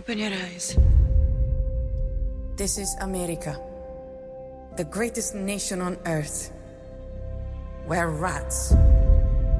[0.00, 0.78] Open your eyes.
[2.56, 3.60] This is America,
[4.78, 6.50] the greatest nation on earth,
[7.84, 8.72] where rats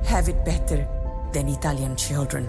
[0.05, 0.89] have it better
[1.35, 2.49] than Italian children.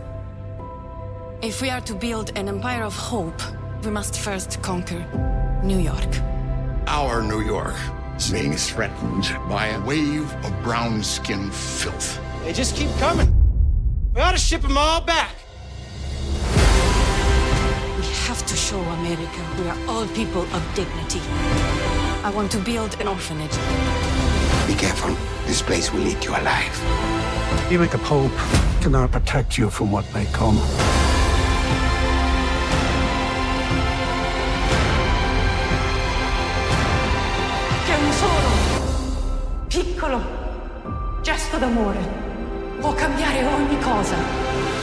[1.41, 3.41] If we are to build an empire of hope,
[3.83, 5.03] we must first conquer
[5.62, 6.12] New York.
[6.87, 7.76] Our New York
[8.15, 12.21] is being threatened by a wave of brown skin filth.
[12.46, 13.35] They just keep coming.
[14.15, 15.40] We ought to ship them all back.
[18.52, 21.21] To show America we are all people of dignity.
[22.21, 23.55] I want to build an orphanage.
[24.67, 25.16] Be careful.
[25.48, 26.75] This place will eat you alive.
[27.72, 28.35] Even the Pope
[28.81, 30.59] cannot protect you from what may come.
[37.86, 38.49] Che un solo,
[39.67, 40.20] piccolo
[41.22, 42.03] gesto d'amore
[42.81, 44.80] può cambiare ogni cosa.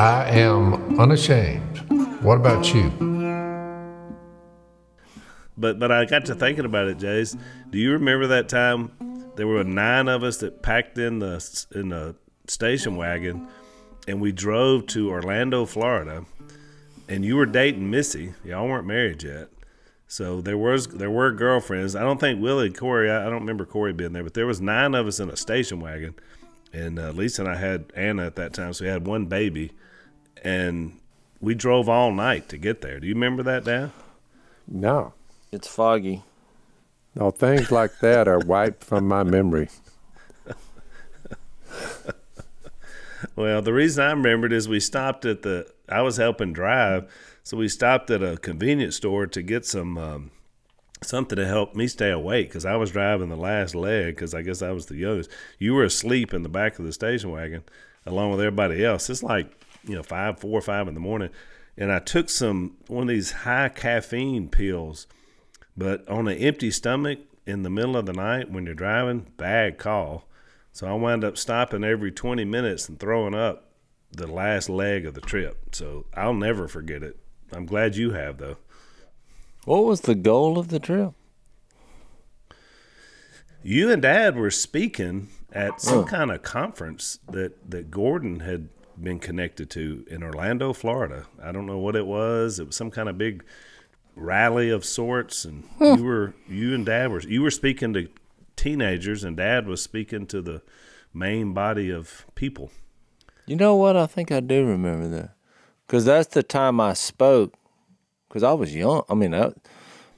[0.00, 1.76] I am unashamed.
[2.22, 2.88] What about you?
[5.58, 7.36] But but I got to thinking about it, Jase.
[7.68, 8.92] Do you remember that time
[9.36, 13.46] there were nine of us that packed in the in the station wagon,
[14.08, 16.24] and we drove to Orlando, Florida,
[17.06, 18.32] and you were dating Missy.
[18.42, 19.50] Y'all weren't married yet,
[20.08, 21.94] so there was there were girlfriends.
[21.94, 23.10] I don't think Willie and Corey.
[23.10, 25.36] I, I don't remember Corey being there, but there was nine of us in a
[25.36, 26.14] station wagon,
[26.72, 29.72] and uh, Lisa and I had Anna at that time, so we had one baby,
[30.42, 30.98] and
[31.40, 33.00] we drove all night to get there.
[33.00, 33.92] Do you remember that, Dan?
[34.68, 35.14] No.
[35.52, 36.22] It's foggy.
[37.14, 39.68] No, things like that are wiped from my memory.
[43.36, 45.70] Well, the reason I remembered is we stopped at the.
[45.88, 47.10] I was helping drive,
[47.42, 50.30] so we stopped at a convenience store to get some um,
[51.02, 54.42] something to help me stay awake because I was driving the last leg because I
[54.42, 55.30] guess I was the youngest.
[55.58, 57.62] You were asleep in the back of the station wagon
[58.06, 59.10] along with everybody else.
[59.10, 61.30] It's like you know five, four or five in the morning,
[61.76, 65.06] and I took some one of these high caffeine pills,
[65.76, 69.78] but on an empty stomach in the middle of the night when you're driving, bad
[69.78, 70.26] call.
[70.72, 73.72] So I wound up stopping every 20 minutes and throwing up
[74.12, 75.74] the last leg of the trip.
[75.74, 77.16] So I'll never forget it.
[77.52, 78.56] I'm glad you have, though.
[79.64, 81.12] What was the goal of the trip?
[83.62, 86.04] You and Dad were speaking at some Oh.
[86.04, 88.68] kind of conference that, that Gordon had
[89.02, 91.26] been connected to in Orlando, Florida.
[91.42, 92.58] I don't know what it was.
[92.58, 93.44] It was some kind of big
[94.16, 98.08] rally of sorts, and you were you and Dad were you were speaking to
[98.56, 100.62] teenagers, and Dad was speaking to the
[101.14, 102.70] main body of people.
[103.46, 103.96] You know what?
[103.96, 105.34] I think I do remember that.
[105.86, 107.54] Because that's the time I spoke.
[108.28, 109.02] Because I was young.
[109.08, 109.54] I mean, that,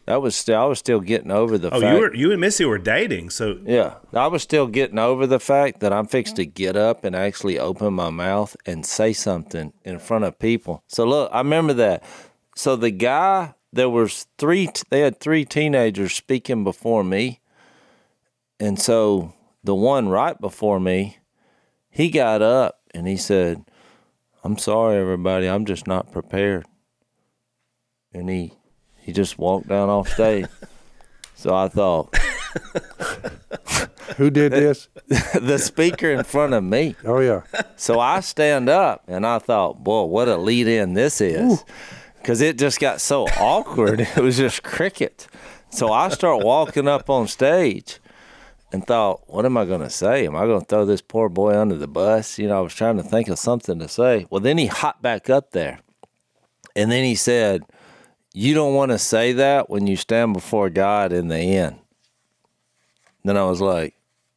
[0.06, 1.94] that was still, I was still getting over the Oh, fact.
[1.94, 5.38] you were you and Missy were dating, so Yeah, I was still getting over the
[5.40, 9.72] fact that I'm fixed to get up and actually open my mouth and say something
[9.84, 10.82] in front of people.
[10.88, 12.02] So look, I remember that.
[12.56, 14.68] So the guy, there was three.
[14.90, 17.40] They had three teenagers speaking before me,
[18.60, 19.32] and so
[19.64, 21.18] the one right before me,
[21.88, 23.64] he got up and he said,
[24.44, 25.46] "I'm sorry, everybody.
[25.48, 26.66] I'm just not prepared."
[28.12, 28.52] And he
[29.02, 30.46] he just walked down off stage.
[31.34, 32.16] so I thought.
[34.16, 34.88] Who did this?
[35.06, 36.96] the speaker in front of me.
[37.04, 37.42] Oh yeah.
[37.76, 41.64] So I stand up and I thought, boy, what a lead in this is.
[42.18, 44.00] Because it just got so awkward.
[44.16, 45.26] It was just cricket.
[45.70, 47.98] So I start walking up on stage
[48.72, 50.26] and thought, what am I going to say?
[50.26, 52.38] Am I going to throw this poor boy under the bus?
[52.38, 54.26] You know, I was trying to think of something to say.
[54.30, 55.80] Well, then he hopped back up there.
[56.76, 57.64] And then he said,
[58.34, 61.76] You don't want to say that when you stand before God in the end.
[63.24, 63.94] Then I was like,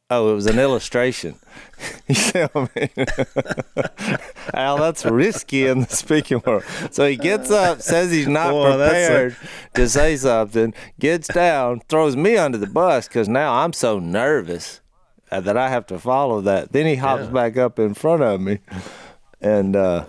[0.08, 1.34] Oh, it was an illustration.
[2.06, 4.18] you see what I mean?
[4.54, 6.62] Al, that's risky in the speaking world.
[6.92, 9.36] So he gets up, says he's not Boy, that's a- prepared
[9.74, 14.80] to say something, gets down, throws me under the bus because now I'm so nervous
[15.32, 16.70] uh, that I have to follow that.
[16.70, 17.30] Then he hops Yeah.
[17.30, 18.60] back up in front of me.
[19.40, 20.06] And uh,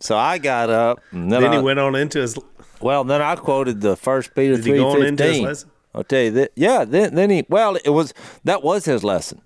[0.00, 1.00] so I got up.
[1.10, 2.38] And then then he went on into his.
[2.80, 5.70] well, then I quoted the First Peter three go on into his lesson?
[5.94, 6.52] I'll tell you that.
[6.54, 8.12] Yeah, then then he well, it was
[8.44, 9.40] that was his lesson.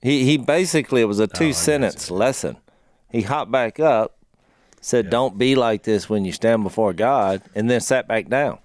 [0.00, 2.56] He he basically it was Oh, a two sentence lesson.
[3.10, 4.16] He hopped back up,
[4.80, 8.58] said, "Don't be like this when you stand before God," and then sat back down.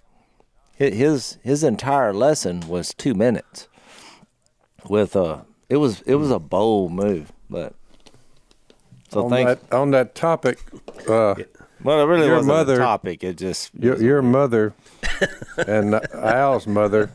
[0.76, 3.68] His his entire lesson was two minutes.
[4.88, 7.76] With a it was it was a bold move, but
[9.10, 9.62] so on thanks.
[9.70, 10.60] that on that topic,
[11.10, 11.36] uh,
[11.84, 13.24] Well, it really your wasn't mother- a topic.
[13.24, 14.74] It just your, your mother
[15.68, 17.12] and Al's mother,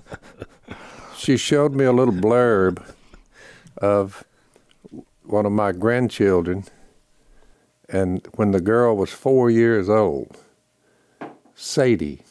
[1.17, 2.83] she showed me a little blurb
[3.79, 4.25] of
[5.25, 6.65] one of my grandchildren,
[7.89, 10.37] and when the girl was four years old,
[11.55, 12.23] Sadie.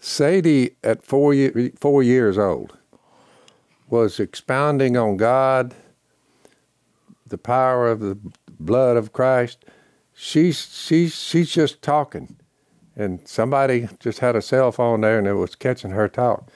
[0.00, 2.76] Sadie, at four, year, four years old,
[3.90, 5.74] was expounding on God,
[7.26, 8.16] the power of the
[8.60, 9.64] blood of Christ.
[10.14, 12.36] She's, she's, she's just talking.
[12.96, 16.48] And somebody just had a cell phone there and it was catching her talk.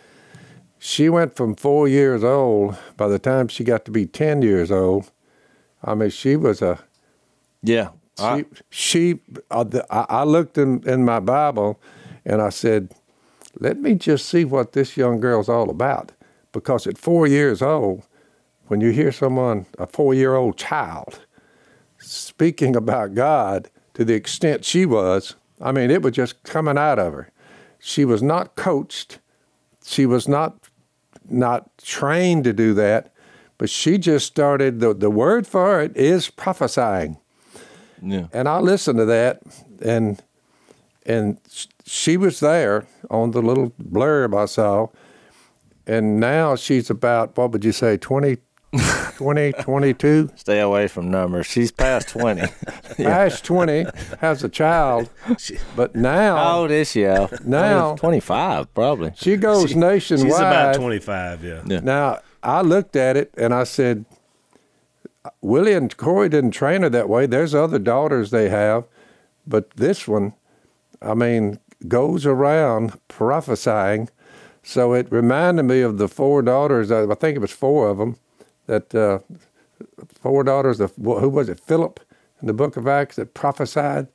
[0.78, 4.72] She went from four years old, by the time she got to be 10 years
[4.72, 5.12] old,
[5.84, 6.80] I mean, she was a.
[7.62, 7.90] Yeah.
[8.18, 9.20] She, I- she
[9.50, 11.80] uh, the- I looked in, in my Bible
[12.24, 12.92] and I said,
[13.60, 16.10] let me just see what this young girl's all about.
[16.50, 18.02] Because at four years old,
[18.66, 21.20] when you hear someone, a four year old child,
[22.02, 26.98] speaking about God to the extent she was, I mean, it was just coming out
[26.98, 27.30] of her.
[27.78, 29.18] She was not coached.
[29.84, 30.56] She was not
[31.28, 33.12] not trained to do that,
[33.58, 34.80] but she just started.
[34.80, 37.16] The, the word for it is prophesying.
[38.00, 38.26] Yeah.
[38.32, 39.42] And I listened to that,
[39.80, 40.22] and
[41.06, 41.38] and
[41.84, 44.88] she was there on the little blurb I saw,
[45.86, 48.38] and now she's about what would you say 20,
[49.16, 51.46] 20 22, Stay away from numbers.
[51.46, 52.42] She's past 20.
[52.96, 53.84] past twenty,
[54.20, 55.10] has a child,
[55.76, 57.28] but now How old is she, Al?
[57.44, 59.12] Now- 25, probably.
[59.16, 60.26] she goes nationwide.
[60.28, 61.62] She's about 25, yeah.
[61.66, 61.80] Yeah.
[61.80, 64.04] Now I looked at it and I said,
[65.40, 67.26] Willie and Corey didn't train her that way.
[67.26, 68.84] There's other daughters they have,
[69.46, 70.32] but this one,
[71.00, 71.58] I mean,
[71.88, 74.08] goes around prophesying.
[74.64, 76.90] So it reminded me of the four daughters.
[76.90, 78.16] I I think it was four of them.
[78.66, 79.18] That uh,
[80.20, 81.58] four daughters of who was it?
[81.60, 82.00] Philip
[82.40, 84.08] in the Book of Acts that prophesied.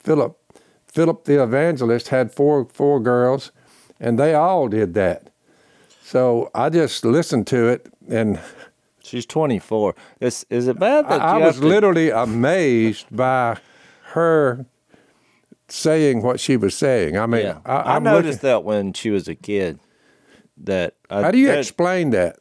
[0.00, 0.36] Philip,
[0.86, 3.52] Philip the evangelist had four four girls,
[4.00, 5.30] and they all did that.
[6.02, 8.40] So I just listened to it, and
[9.00, 9.94] She's 24.
[10.20, 13.56] Is, is it bad that I, I was to- literally amazed by
[14.12, 14.66] her
[15.68, 17.16] saying what she was saying.
[17.16, 17.58] I mean, Yeah.
[17.64, 19.78] I, I, noticed looking- that when she was a kid.
[20.58, 22.36] That I, How do you that- explain that?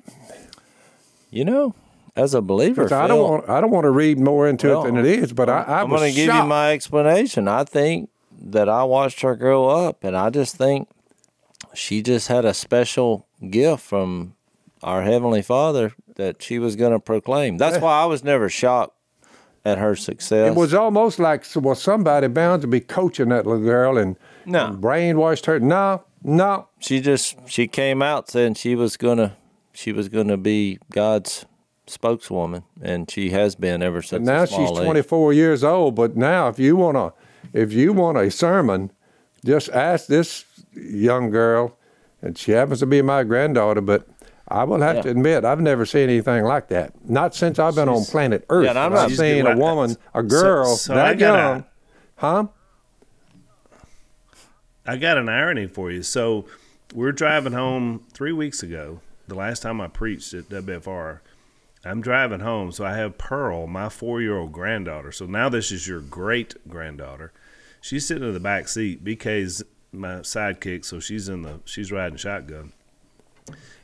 [1.37, 1.75] You know,
[2.15, 4.85] as a believer, I don't want I don't want to read more into Well, it
[4.87, 7.47] than it is, but I, I I'm going to give you my explanation.
[7.47, 8.09] I think
[8.41, 10.89] that I watched her grow up, and I just think
[11.75, 14.33] she just had a special gift from
[14.81, 17.57] our Heavenly Father that she was going to proclaim.
[17.59, 18.95] That's why I was never shocked
[19.63, 20.49] at her success.
[20.49, 24.65] It was almost like well, somebody bound to be coaching that little girl and, No.
[24.69, 25.59] and brainwashed her.
[25.59, 26.67] No, no.
[26.79, 29.37] she just she came out saying she was gonna
[29.77, 31.45] she was gonna be God's
[31.85, 34.17] spokeswoman, and she has been ever since.
[34.17, 34.83] And now a small she's age.
[34.85, 35.93] 24 years old.
[35.93, 37.13] But now, if you want to,
[37.53, 38.91] if you want a sermon,
[39.45, 41.77] just ask this young girl,
[42.23, 43.81] and she happens to be my granddaughter.
[43.81, 44.07] But
[44.47, 45.01] I will have Yeah.
[45.03, 46.93] to admit, I've never seen anything like that.
[47.07, 48.63] Not since I've been on planet Earth.
[48.63, 51.63] Yeah, and I'm not- I've a woman, a girl so I that gotta- young,
[52.15, 52.47] huh?
[54.87, 56.01] I got an irony for you.
[56.01, 56.45] So
[56.95, 61.19] we're driving home three weeks ago, the last time I preached at WFR.
[61.85, 65.11] I'm driving home, so I have Pearl, my four year old granddaughter.
[65.11, 67.31] So now this is your great granddaughter.
[67.81, 69.03] She's sitting in the back seat.
[69.03, 72.73] BK's my sidekick, so she's in the she's riding shotgun.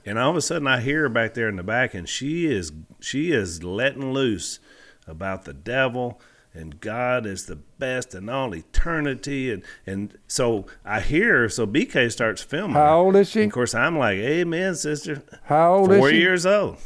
[0.05, 2.45] And all of a sudden I hear her back there in the back and she
[2.45, 4.59] is she is letting loose
[5.07, 6.19] about the devil
[6.53, 12.11] and God is the best in all eternity and and so I hear so BK
[12.11, 12.75] starts filming.
[12.75, 13.41] How old is she?
[13.41, 15.23] And of course I'm like, Amen, sister.
[15.45, 16.19] How old Four is she?
[16.19, 16.77] years old.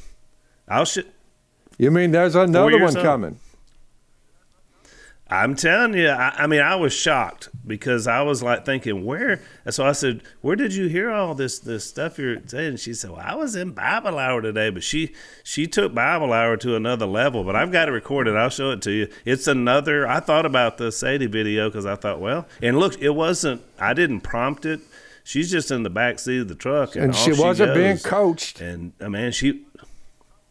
[0.67, 1.00] I'll sh-
[1.77, 3.05] You mean there's another one old.
[3.05, 3.39] coming?
[5.29, 9.41] I'm telling you, I, I mean, I was shocked because I was like thinking, where?
[9.69, 12.67] So I said, where did you hear all this this stuff you're saying?
[12.69, 16.31] And she said, well, I was in Bible hour today, but she she took Bible
[16.31, 17.43] hour to another level.
[17.43, 18.36] But I've got it recorded.
[18.36, 19.10] I'll show it to you.
[19.25, 20.07] It's another.
[20.07, 23.62] I thought about the Sadie video because I thought, well, and look, it wasn't.
[23.79, 24.79] I didn't prompt it.
[25.27, 28.62] She's just in the back seat of the truck, and, And she wasn't being coached.
[28.62, 29.65] And uh, I mean, she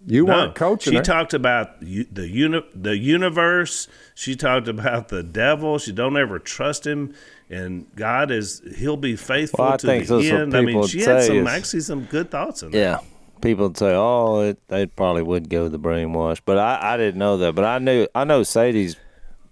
[0.08, 1.02] You no, weren't coaching She her.
[1.02, 3.88] talked about the uni- the universe.
[4.14, 5.78] She talked about the devil.
[5.78, 7.12] She don't ever trust him,
[7.50, 10.56] and God is He'll be faithful Well, I to think the end.
[10.56, 12.80] I mean, people she would had some is- actually some good thoughts in there.
[12.82, 12.98] Yeah.
[13.42, 17.18] People would say, "Oh, it, they probably would go the brainwash," but I, I didn't
[17.18, 17.54] know that.
[17.54, 18.96] But I knew I know Sadie's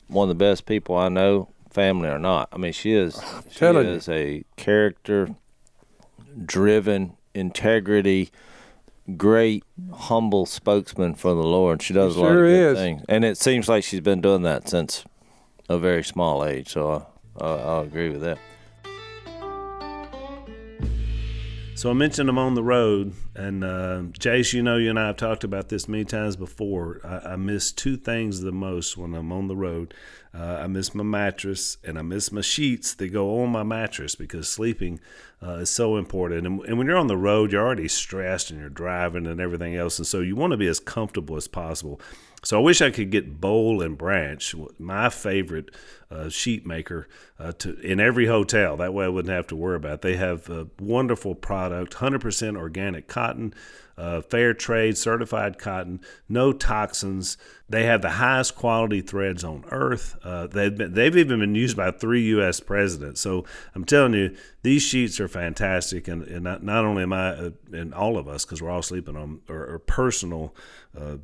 [0.06, 2.48] one of the best people I know, family or not.
[2.52, 3.20] I mean, she is
[3.50, 3.92] she telling you.
[3.94, 5.28] is a character
[6.46, 8.30] driven, integrity,
[9.16, 11.82] great, humble spokesman for the Lord.
[11.82, 12.78] She does She a lot sure of good is.
[12.78, 15.04] things, and it seems like she's been doing that since
[15.68, 16.68] a very small age.
[16.70, 17.06] So
[17.40, 18.38] I, I, I'll agree with that.
[21.76, 25.08] So I mentioned I'm on the road, and uh, Jase, you know, you and I
[25.08, 27.00] have talked about this many times before.
[27.02, 29.92] I, I miss two things the most when I'm on the road.
[30.36, 34.16] Uh, I miss my mattress, and I miss my sheets that go on my mattress
[34.16, 34.98] because sleeping
[35.40, 36.44] uh, is so important.
[36.44, 39.76] And, and when you're on the road, you're already stressed and you're driving and everything
[39.76, 42.00] else, and so you want to be as comfortable as possible.
[42.44, 45.70] So I wish I could get Boll and Branch, my favorite
[46.10, 47.08] uh, sheet maker,
[47.38, 48.76] uh, to in every hotel.
[48.76, 49.94] That way I wouldn't have to worry about.
[49.94, 50.02] It.
[50.02, 53.54] They have a wonderful product, 100% organic cotton,
[53.96, 57.38] uh, fair trade certified cotton, no toxins.
[57.68, 60.16] They have the highest quality threads on earth.
[60.22, 62.60] Uh, they've been, they've even been used by three U.S.
[62.60, 63.20] presidents.
[63.20, 67.28] So I'm telling you, these sheets are fantastic, and, and not, not only am I
[67.30, 70.54] uh, and all of us because we're all sleeping on or, personal
[70.98, 71.16] uh,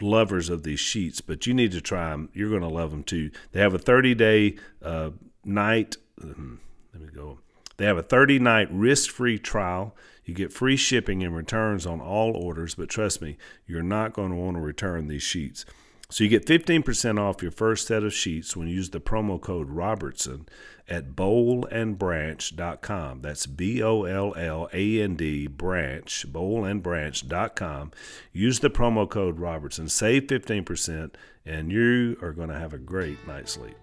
[0.00, 2.28] lovers of these sheets, but you need to try them.
[2.32, 3.30] You're going to love them too.
[3.52, 5.10] They have a 30 day uh,
[5.44, 5.96] night.
[6.22, 6.60] Um,
[6.92, 7.38] let me go.
[7.76, 9.94] They have a 30 night risk free trial.
[10.24, 14.30] You get free shipping and returns on all orders, but trust me, you're not going
[14.30, 15.64] to want to return these sheets.
[16.10, 19.38] So you get 15% off your first set of sheets when you use the promo
[19.38, 20.48] code Robertson
[20.88, 23.20] at bollandbranch.com.
[23.20, 27.92] That's B O L L A N D branch, bollandbranch.com.
[28.32, 29.90] Use the promo code Robertson.
[29.90, 31.10] Save 15%,
[31.44, 33.76] and you are going to have a great night's sleep.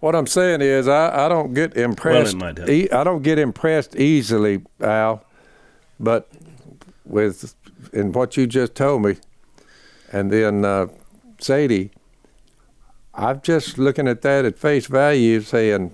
[0.00, 2.38] What I'm saying is, I, I don't get impressed.
[2.38, 5.22] Well, e- I don't get impressed easily, Al.
[5.98, 6.28] But
[7.04, 7.54] with
[7.92, 9.16] in what you just told me,
[10.12, 10.88] and then uh,
[11.38, 11.90] Sadie,
[13.14, 15.92] I'm just looking at that at face value, saying,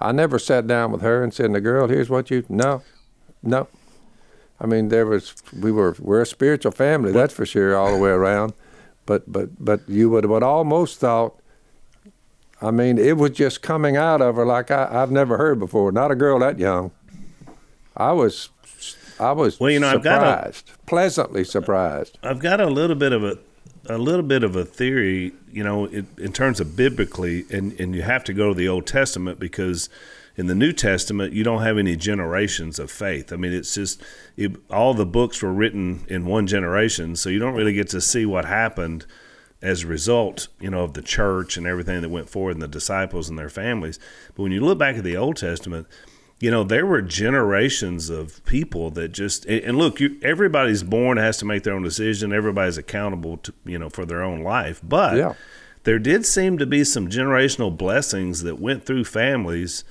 [0.00, 2.82] I never sat down with her and said, "The girl, here's what you." No,
[3.42, 3.68] no.
[4.60, 7.98] I mean, there was we were we're a spiritual family, that's for sure, all the
[7.98, 8.52] way around.
[9.06, 11.38] But but but you would have almost thought.
[12.60, 15.92] I mean, it was just coming out of her like I, I've never heard before.
[15.92, 16.92] Not a girl that young.
[17.96, 18.48] I was
[19.24, 22.18] I was well, you know, surprised, I've got a, pleasantly surprised.
[22.22, 23.38] I've got a little bit of a
[23.86, 27.94] a little bit of a theory, you know, in, in terms of biblically, and and
[27.94, 29.88] you have to go to the Old Testament because
[30.36, 33.32] in the New Testament you don't have any generations of faith.
[33.32, 34.02] I mean, it's just
[34.36, 38.00] it, all the books were written in one generation, so you don't really get to
[38.00, 39.06] see what happened
[39.62, 42.68] as a result, you know, of the church and everything that went forward and the
[42.68, 43.98] disciples and their families.
[44.34, 45.86] But when you look back at the Old Testament
[46.44, 51.38] you know there were generations of people that just and look you, everybody's born has
[51.38, 52.34] to make their own decision.
[52.34, 54.78] Everybody's accountable to you know for their own life.
[54.84, 55.32] But yeah.
[55.84, 59.84] there did seem to be some generational blessings that went through families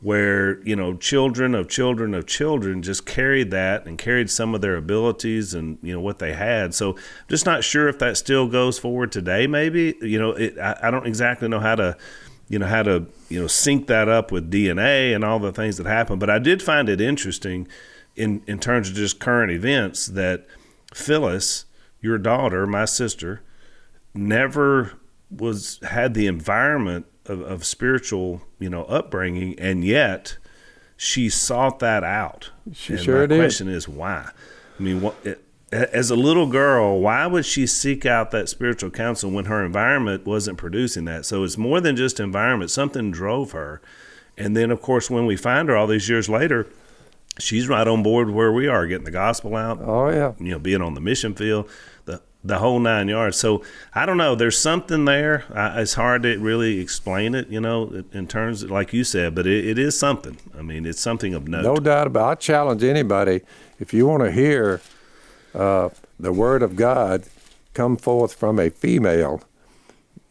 [0.00, 4.60] where you know children of children of children just carried that and carried some of
[4.60, 6.72] their abilities and you know what they had.
[6.72, 9.96] So I'm just not sure if that still goes forward today maybe.
[10.00, 11.96] You know it, I, I don't exactly know how to
[12.48, 15.76] you know how to you know sync that up with DNA and all the things
[15.78, 16.18] that happen.
[16.18, 17.68] But I did find it interesting
[18.14, 20.46] in in terms of just current events that
[20.94, 21.64] Phyllis,
[22.00, 23.42] your daughter, my sister,
[24.14, 24.92] never
[25.30, 30.38] was had the environment of, of spiritual you know upbringing, and yet
[30.96, 32.50] she sought that out.
[32.72, 33.38] She and sure my did.
[33.38, 34.30] question is why.
[34.78, 35.16] I mean, what,
[35.72, 40.24] as a little girl, why would she seek out that spiritual counsel when her environment
[40.24, 41.26] wasn't producing that?
[41.26, 42.70] So it's more than just environment.
[42.70, 43.80] Something drove her.
[44.38, 46.68] And then, of course, when we find her all these years later,
[47.38, 49.80] she's right on board where we are, getting the gospel out.
[49.80, 51.68] Oh yeah, you know, being on the mission field,
[52.04, 53.36] the the whole nine yards.
[53.36, 54.34] So I don't know.
[54.34, 55.44] There's something there.
[55.52, 59.34] I, it's hard to really explain it, you know, in terms of, like you said,
[59.34, 60.38] but it, it is something.
[60.56, 61.62] I mean, it's something of note.
[61.62, 62.28] No doubt about.
[62.28, 62.32] It.
[62.32, 63.40] I challenge anybody
[63.80, 64.80] if you want to hear
[65.56, 65.88] uh,
[66.20, 67.24] the Word of God
[67.74, 69.42] come forth from a female.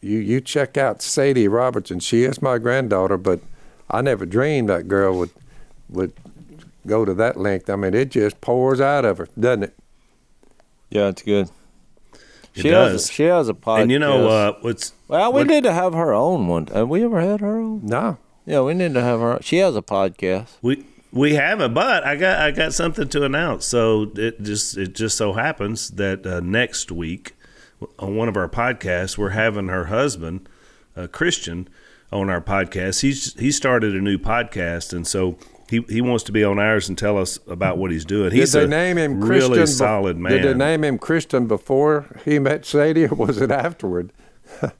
[0.00, 2.00] You you check out Sadie Robertson.
[2.00, 3.40] She is my granddaughter, but
[3.90, 5.30] I never dreamed that girl would
[5.88, 6.12] would
[6.86, 7.68] go to that length.
[7.68, 9.74] I mean, it just pours out of her, doesn't it?
[10.90, 11.50] Yeah, it's good.
[12.54, 12.92] It she does.
[12.92, 13.82] Has a, she has a podcast.
[13.82, 16.68] And you know uh, what's well, we what, need to have her own one.
[16.68, 17.80] Have we ever had her own?
[17.84, 18.18] No.
[18.44, 19.38] Yeah, we need to have her.
[19.42, 20.50] She has a podcast.
[20.62, 20.84] We
[21.16, 23.66] we haven't, but I got I got something to announce.
[23.66, 27.32] So it just it just so happens that uh, next week
[27.98, 30.48] on one of our podcasts, we're having her husband,
[30.96, 31.68] uh, Christian,
[32.12, 33.00] on our podcast.
[33.00, 36.88] He's he started a new podcast, and so he, he wants to be on ours
[36.88, 38.30] and tell us about what he's doing.
[38.30, 40.32] He's did they name him really Christian solid man.
[40.32, 44.12] Did they name him Christian before he met Sadie, or was it afterward?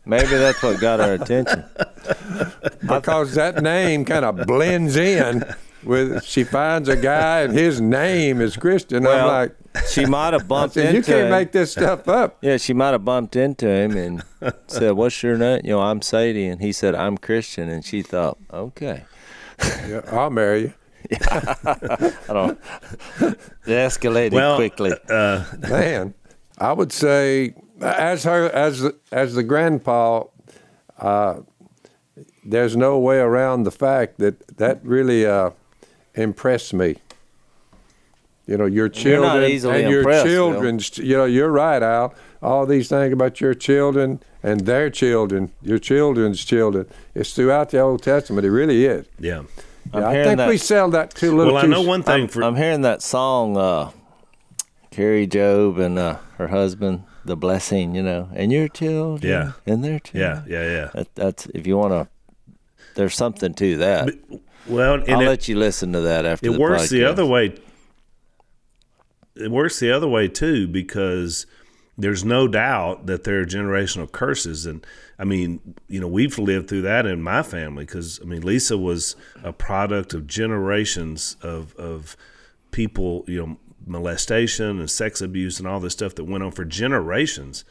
[0.04, 1.64] Maybe that's what got our attention.
[2.86, 5.44] because that name kind of blends in
[5.86, 9.04] with she finds a guy and his name is Christian.
[9.04, 9.56] Well, I'm like,
[9.88, 11.30] she might have bumped said, into you can't him.
[11.30, 12.38] make this stuff up.
[12.42, 14.24] Yeah, she might have bumped into him and
[14.66, 18.02] said, "What's your name?" You know, I'm Sadie, and he said, "I'm Christian," and she
[18.02, 19.04] thought, "Okay."
[19.88, 20.72] Yeah, I'll marry you.
[21.30, 22.58] I don't.
[23.20, 24.92] It escalated Well, quickly.
[25.08, 26.14] Uh, Man,
[26.58, 30.24] I would say as her as the- as the grandpa,
[30.98, 31.40] uh,
[32.44, 35.50] there's no way around the fact that that really uh,
[36.16, 36.96] impressed me.
[38.46, 40.50] You know, your You're not children easily and your impressed, Phil.
[40.52, 40.98] children's.
[40.98, 42.14] You know, you're right, Al.
[42.42, 46.86] All these things about your children and their children, your children's children.
[47.14, 48.46] It's throughout the Old Testament.
[48.46, 49.06] It really is.
[49.18, 49.42] yeah.
[49.92, 51.54] I'm Yeah, I think that- we sell that too little.
[51.54, 52.22] Well, I know one thing.
[52.22, 53.90] I'm, for I'm hearing that song, uh,
[54.90, 59.52] Kari Jobe and uh, her husband, "The Blessing," you know, and your children, Yeah.
[59.72, 60.44] and their yeah, children.
[60.48, 60.90] yeah, yeah.
[60.94, 62.08] That, that's if you want to.
[62.96, 64.08] There's something to that.
[64.66, 67.24] Well, and I'll it, let you listen to that after it the works the other
[67.24, 67.54] way.
[69.36, 71.46] It works the other way too because
[71.98, 74.86] there's no doubt that there are generational curses, and
[75.18, 78.76] I mean, you know, we've lived through that in my family because I mean, Lisa
[78.76, 82.16] was a product of generations of of
[82.70, 86.64] people, you know, molestation and sex abuse and all this stuff that went on for
[86.64, 87.64] generations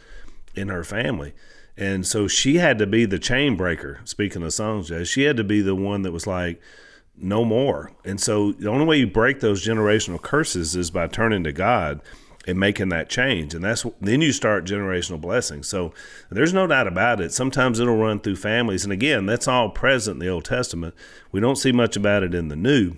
[0.55, 1.33] in her family.
[1.77, 3.99] And so she had to be the chain breaker.
[4.05, 6.61] Speaking of songs, she had to be the one that was like,
[7.17, 7.91] no more.
[8.03, 12.01] And so the only way you break those generational curses is by turning to God
[12.47, 13.53] and making that change.
[13.53, 15.67] And that's then you start generational blessings.
[15.67, 15.93] So
[16.29, 17.33] there's no doubt about it.
[17.33, 18.83] Sometimes it'll run through families.
[18.83, 20.93] And again, that's all present in the Old Testament.
[21.31, 22.97] We don't see much about it in the New.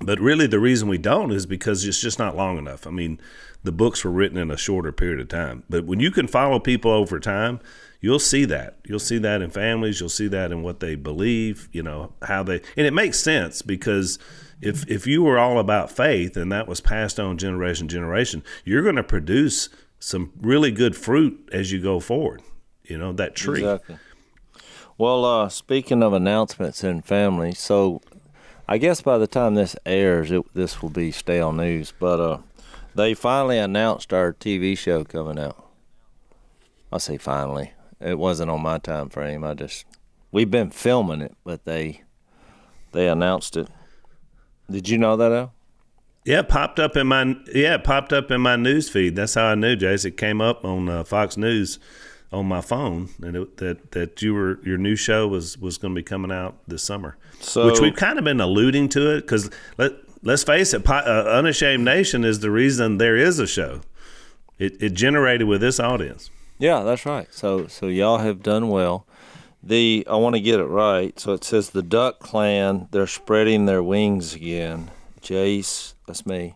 [0.00, 2.86] But really, the reason we don't is because it's just not long enough.
[2.86, 3.20] I mean,
[3.62, 5.62] the books were written in a shorter period of time.
[5.70, 7.60] But when you can follow people over time,
[8.02, 8.76] you'll see that.
[8.84, 10.00] You'll see that in families.
[10.00, 11.70] You'll see that in what they believe.
[11.72, 14.18] You know how they, and it makes sense because
[14.60, 18.42] if if you were all about faith and that was passed on generation to generation,
[18.66, 22.42] you're going to produce some really good fruit as you go forward.
[22.84, 23.60] You know that tree.
[23.60, 23.96] Exactly.
[24.98, 28.02] Well, uh, speaking of announcements in family, so
[28.68, 31.92] I guess by the time this airs, it, this will be stale news.
[31.98, 32.38] But uh,
[32.94, 35.70] they finally announced our TV show coming out.
[36.92, 37.72] I say finally.
[38.04, 39.44] It wasn't on my time frame.
[39.44, 39.84] I just
[40.30, 42.02] we've been filming it, but they
[42.92, 43.68] they announced it.
[44.70, 45.52] Did you know that, Al?
[46.24, 49.16] Yeah, it popped up in my yeah, it popped up in my news feed.
[49.16, 50.04] That's how I knew, Jase.
[50.04, 51.78] It came up on uh, Fox News
[52.32, 55.94] on my phone, and it, that that you were your new show was was going
[55.94, 59.22] to be coming out this summer, So- which we've kind of been alluding to it
[59.22, 63.46] because let let's face it, Po- uh, Unashamed Nation is the reason there is a
[63.46, 63.80] show.
[64.58, 66.30] It it generated with this audience.
[66.62, 67.26] Yeah, that's right.
[67.34, 69.04] So so y'all have done well.
[69.64, 71.18] The I want to get it right.
[71.18, 74.92] So it says the Duck Clan, they're spreading their wings again.
[75.20, 76.54] Jase, that's me,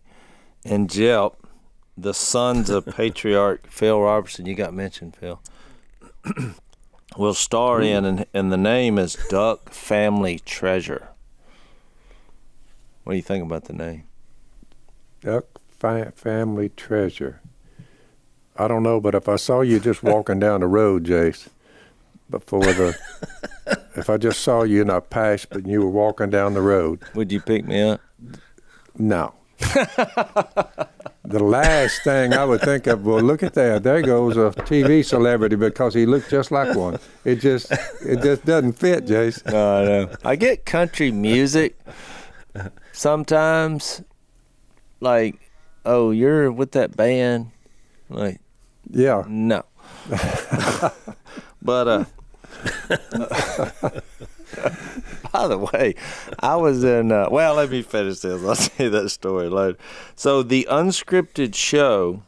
[0.65, 1.33] and Jep,
[1.99, 4.47] the sons of patriarch Phil Robertson.
[4.47, 5.43] You got mentioned, Phil.
[7.17, 11.09] will star in, and, and the name is Duck Family Treasure.
[13.03, 14.05] What do you think about the name?
[15.21, 17.41] Duck fa- family treasure.
[18.59, 21.49] I don't know, but if I saw you just walking down the road, Jase,
[22.31, 22.97] before the,
[23.97, 27.01] if I just saw you in a pash, but you were walking down the road,
[27.15, 28.01] Would you pick me up?
[28.97, 29.35] no.
[29.59, 33.83] the last thing I would think of, well, look at that.
[33.83, 36.99] There goes a TV celebrity because he looked just like one.
[37.25, 37.73] It just,
[38.05, 39.45] it just doesn't fit, Jase.
[39.47, 40.11] No, I know.
[40.25, 41.79] I get country music
[42.93, 44.03] sometimes,
[45.01, 45.37] like,
[45.85, 47.51] oh, you're with that band.
[48.09, 48.41] Like,
[48.91, 49.25] Yeah.
[49.29, 49.65] no.
[51.63, 52.05] but, uh,
[55.33, 55.95] by the way,
[56.41, 58.43] I was in, uh, well, let me finish this.
[58.43, 59.79] I'll you that story later.
[60.15, 62.23] So, the unscripted show,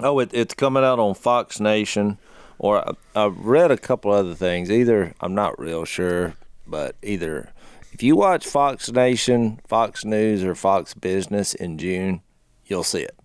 [0.00, 2.18] oh, it, it's coming out on Fox Nation,
[2.58, 4.70] or I, I've read a couple other things.
[4.70, 6.34] Either, I'm not real sure,
[6.66, 7.52] but either
[8.00, 12.22] if you watch Fox Nation, Fox News, or Fox Business in June,
[12.64, 13.19] you'll see it.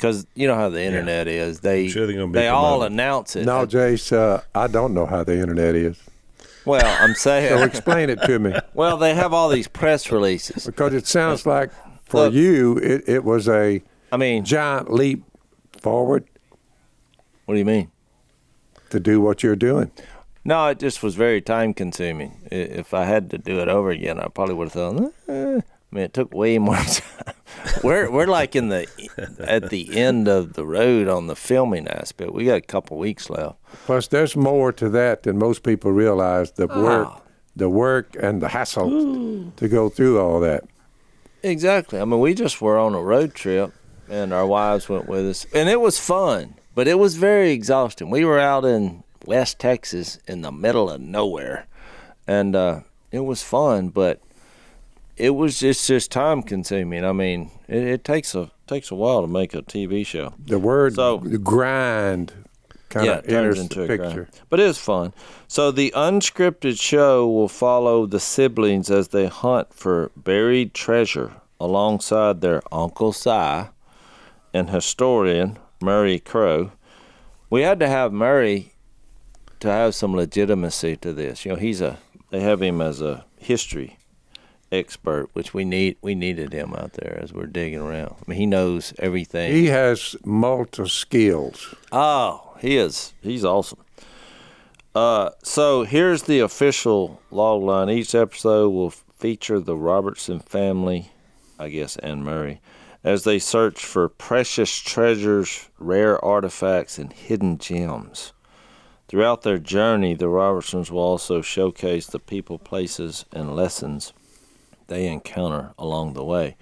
[0.00, 1.60] Because you know how the internet is.
[1.60, 2.94] They sure they're gonna be they all promoting.
[2.94, 3.44] announce it.
[3.44, 6.00] No, Jase, uh, I don't know how the internet is.
[6.64, 7.50] Well, I'm saying.
[7.50, 7.68] So saying.
[7.68, 8.54] explain it to me.
[8.74, 10.64] well, they have all these press releases.
[10.64, 11.70] Because it sounds like
[12.04, 12.34] for Look.
[12.34, 15.22] you, it, it was a I mean, giant leap
[15.82, 16.24] forward
[17.44, 17.90] what do you mean?
[18.90, 19.90] to do what you're doing.
[20.44, 22.40] No, it just was very time consuming.
[22.50, 25.12] If I had to do it over again, I probably would have thought.
[25.28, 25.60] Eh.
[25.90, 27.34] I mean, it took way more time.
[27.82, 28.86] we're we're like in the
[29.40, 32.32] at the end of the road on the filming aspect.
[32.32, 33.56] We got a couple weeks left.
[33.86, 36.52] Plus, there's more to that than most people realize.
[36.52, 37.22] The work,
[37.56, 40.64] the work, and the hassle to go through all that.
[41.42, 41.98] Exactly.
[41.98, 43.72] I mean, we just were on a road trip
[44.10, 48.10] and our wives went with us, and it was fun, but it was very exhausting.
[48.10, 51.66] We were out in West Texas in the middle of nowhere,
[52.26, 52.80] and uh,
[53.12, 54.20] it was fun, but
[55.16, 57.04] it was just just time consuming.
[57.04, 60.34] I mean, it, it takes a takes a while to make a TV show.
[60.44, 62.32] The word So- grind
[62.88, 64.12] kind yeah, of it turns enters into the a picture.
[64.24, 64.40] grind.
[64.48, 65.12] But it's fun.
[65.46, 72.40] So the unscripted show will follow the siblings as they hunt for buried treasure alongside
[72.40, 73.68] their Uncle Si
[74.52, 76.72] and historian Murray Crow.
[77.48, 78.72] We had to have Murray
[79.60, 81.44] to have some legitimacy to this.
[81.44, 81.98] You know, he's a
[82.30, 83.98] they have him as a history
[84.72, 88.14] expert, which we need we needed him out there as we're digging around.
[88.18, 89.52] I mean, he knows everything.
[89.52, 91.74] He has multi skills.
[91.92, 93.14] Oh, he is.
[93.20, 93.80] He's awesome.
[94.94, 97.90] Uh, so here's the official log line.
[97.90, 101.12] Each episode will feature the Robertson family,
[101.58, 102.60] I guess, and Murray,
[103.04, 108.32] as they search for precious treasures, rare artifacts, and hidden gems.
[109.06, 114.12] Throughout their journey, the Robertsons will also showcase the people, places, and lessons
[114.90, 116.56] they encounter along the way.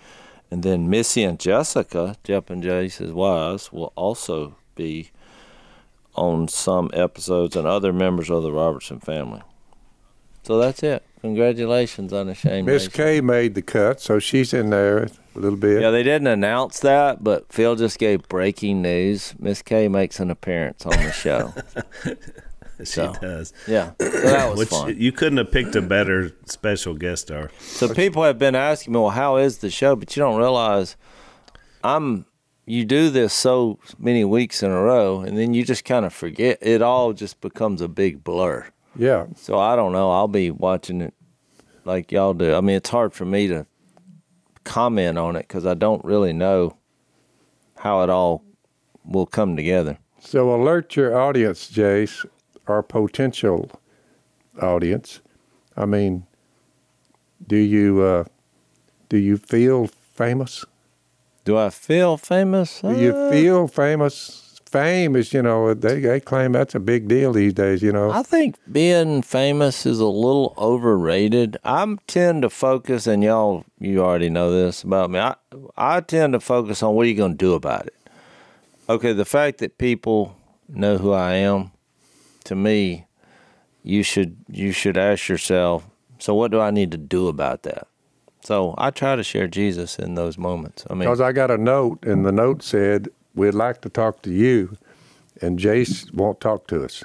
[0.51, 5.11] And then Missy and Jessica, Jep and Jase's wives, will also be
[6.15, 9.43] on some episodes and other members of the Robertson family.
[10.43, 11.05] So that's it.
[11.21, 12.67] Congratulations, Unashamed.
[12.67, 12.93] Miss Nation.
[12.93, 15.83] Kay made the cut, so she's in there a little bit.
[15.83, 19.35] Yeah, they didn't announce that, but Phil just gave breaking news.
[19.39, 21.53] Miss Kay makes an appearance on the show.
[22.85, 23.53] She So, does.
[23.67, 24.95] yeah, so that was Which fun.
[24.99, 27.51] you couldn't have picked a better special guest star.
[27.59, 29.97] So people have been asking me, well, how is the show?
[29.97, 30.97] But you don't realize
[31.83, 32.25] I'm
[32.67, 36.13] you do this so many weeks in a row and then you just kind of
[36.13, 36.59] forget.
[36.61, 38.67] It all just becomes a big blur.
[38.97, 39.27] Yeah.
[39.37, 40.11] So I don't know.
[40.11, 41.15] I'll be watching it
[41.85, 42.55] like y'all do.
[42.55, 43.67] I mean, it's hard for me to
[44.65, 46.77] comment on it because I don't really know
[47.79, 48.45] how it all
[49.05, 49.99] will come together.
[50.21, 52.27] So alert your audience, Jase,
[52.69, 53.71] our potential
[54.61, 55.21] audience.
[55.77, 56.27] I mean,
[57.47, 58.25] do you uh,
[59.09, 60.65] do you feel famous?
[61.45, 62.81] Do I feel famous?
[62.83, 64.45] Do you Uh, feel famous?
[64.71, 68.11] Fame is, you know, they, they claim that's a big deal these days, you know.
[68.11, 71.57] I think being famous is a little overrated.
[71.65, 75.21] I tend to focus, and y'all, you already know this about me.
[75.21, 75.37] I,
[75.79, 77.95] I tend to focus on what are you going to do about it.
[78.91, 80.37] Okay, the fact that people
[80.69, 81.71] know who I am,
[82.49, 83.07] to me,
[83.83, 85.87] you should you should ask yourself.
[86.19, 87.87] So, what do I need to do about that?
[88.43, 90.85] So, I try to share Jesus in those moments.
[90.91, 94.23] I mean, Because I got a note, and the note said, We'd like to talk
[94.23, 94.77] to you,
[95.41, 97.05] and Jase won't talk to us.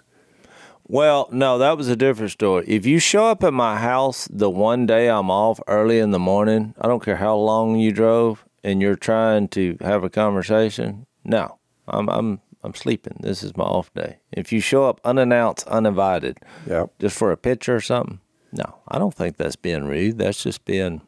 [0.87, 2.65] Well, no, that was a different story.
[2.67, 6.19] If you show up at my house the one day I'm off early in the
[6.19, 11.05] morning, I don't care how long you drove, and you're trying to have a conversation,
[11.23, 13.17] no, I'm I'm I'm sleeping.
[13.19, 14.17] This is my off day.
[14.31, 16.85] If you show up unannounced, uninvited, Yeah.
[16.99, 18.19] just for a picture or something,
[18.51, 20.17] no, I don't think that's being rude.
[20.17, 21.01] That's just being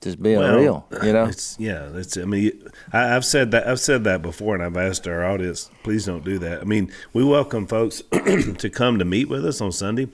[0.00, 1.24] just being Well, real, you know.
[1.24, 1.88] It's yeah.
[1.94, 2.16] It's.
[2.16, 2.52] I mean,
[2.92, 3.66] I, I've said that.
[3.66, 6.60] I've said that before, and I've asked our audience, please don't do that.
[6.60, 10.08] I mean, we welcome folks to come to meet with us on Sunday.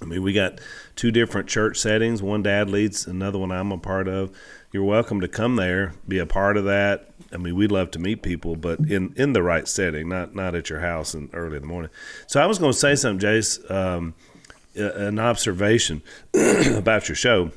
[0.00, 0.60] I mean, we got
[0.96, 2.22] two different church settings.
[2.22, 4.34] One dad leads, another one I'm a part of.
[4.72, 7.10] You're welcome to come there, be a part of that.
[7.30, 10.54] I mean, we'd love to meet people, but in, in the right setting, not not
[10.54, 11.90] at your house and early in the morning.
[12.26, 14.14] So I was going to say something, Jase, um,
[14.74, 16.02] an observation
[16.34, 17.50] about your show.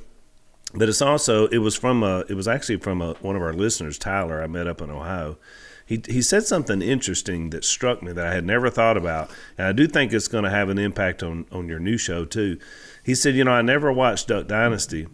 [0.73, 3.53] But it's also it was from a it was actually from a, one of our
[3.53, 4.43] listeners, Tyler.
[4.43, 5.37] I met up in Ohio.
[5.85, 9.67] He he said something interesting that struck me that I had never thought about, and
[9.67, 12.59] I do think it's going to have an impact on on your new show too.
[13.05, 15.07] He said, you know, I never watched Duck Dynasty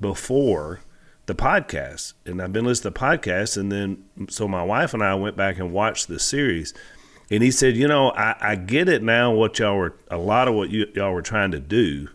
[0.00, 0.80] before
[1.30, 5.14] the podcast, and I've been listening to podcasts, and then so my wife and I
[5.14, 6.74] went back and watched the series.
[7.30, 9.32] And he said, you know, I, I get it now.
[9.32, 12.08] What y'all were a lot of what you, y'all were trying to do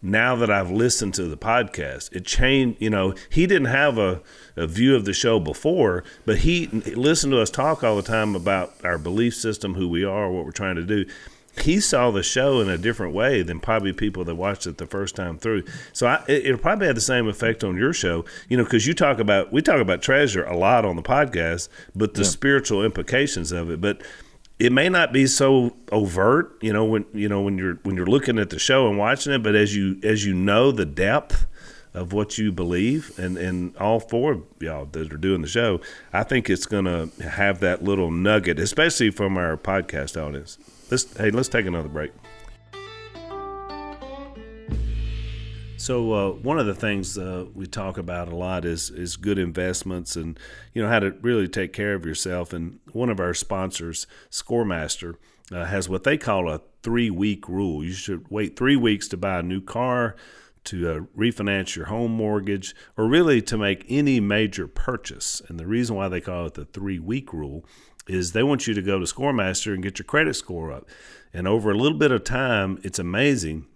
[0.00, 2.80] now that I've listened to the podcast, it changed.
[2.80, 4.22] You know, he didn't have a,
[4.56, 8.34] a view of the show before, but he listened to us talk all the time
[8.34, 11.04] about our belief system, who we are, what we're trying to do.
[11.60, 14.86] He saw the show in a different way than probably people that watched it the
[14.86, 15.64] first time through.
[15.92, 18.86] So I, it, it'll probably have the same effect on your show, you know, because
[18.86, 22.84] you talk about we talk about treasure a lot on the podcast, but the spiritual
[22.84, 23.80] implications of it.
[23.80, 24.02] But
[24.58, 28.06] it may not be so overt, you know, when you know when you're when you're
[28.06, 31.46] looking at the show and watching it, but as you as you know the depth
[31.92, 35.80] of what you believe, and and all four of y'all that are doing the show,
[36.12, 40.58] I think it's gonna have that little nugget, especially from our podcast audience.
[40.90, 42.12] Let's hey, let's take another break.
[45.76, 49.38] So uh, one of the things uh, we talk about a lot is is good
[49.38, 50.38] investments and
[50.72, 52.52] you know how to really take care of yourself.
[52.52, 55.16] And one of our sponsors, ScoreMaster,
[55.52, 57.84] uh, has what they call a three week rule.
[57.84, 60.16] You should wait three weeks to buy a new car,
[60.64, 65.42] to uh, refinance your home mortgage, or really to make any major purchase.
[65.48, 67.66] And the reason why they call it the three week rule
[68.06, 70.86] is they want you to go to ScoreMaster and get your credit score up.
[71.32, 73.66] And over a little bit of time, it's amazing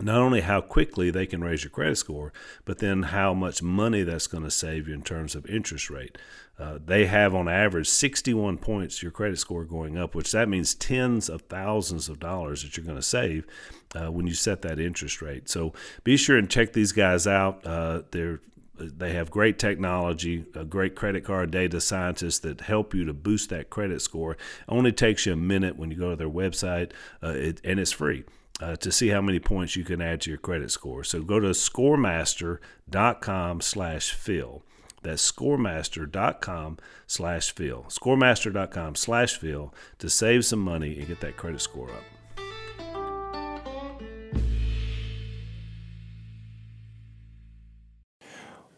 [0.00, 2.32] not only how quickly they can raise your credit score,
[2.64, 6.18] but then how much money that's going to save you in terms of interest rate.
[6.58, 10.74] Uh, they have on average 61 points your credit score going up, which that means
[10.74, 13.46] tens of thousands of dollars that you're going to save
[13.94, 15.48] uh, when you set that interest rate.
[15.48, 15.72] So
[16.02, 17.64] be sure and check these guys out.
[17.64, 18.40] Uh, they're
[18.78, 23.50] they have great technology, a great credit card data scientists that help you to boost
[23.50, 24.32] that credit score.
[24.32, 27.78] It only takes you a minute when you go to their website, uh, it, and
[27.78, 28.24] it's free.
[28.60, 31.02] Uh, to see how many points you can add to your credit score.
[31.02, 34.62] So go to scoremaster.com slash Phil.
[35.02, 37.84] That's scoremaster.com slash Phil.
[37.88, 42.04] Scoremaster.com slash Phil to save some money and get that credit score up.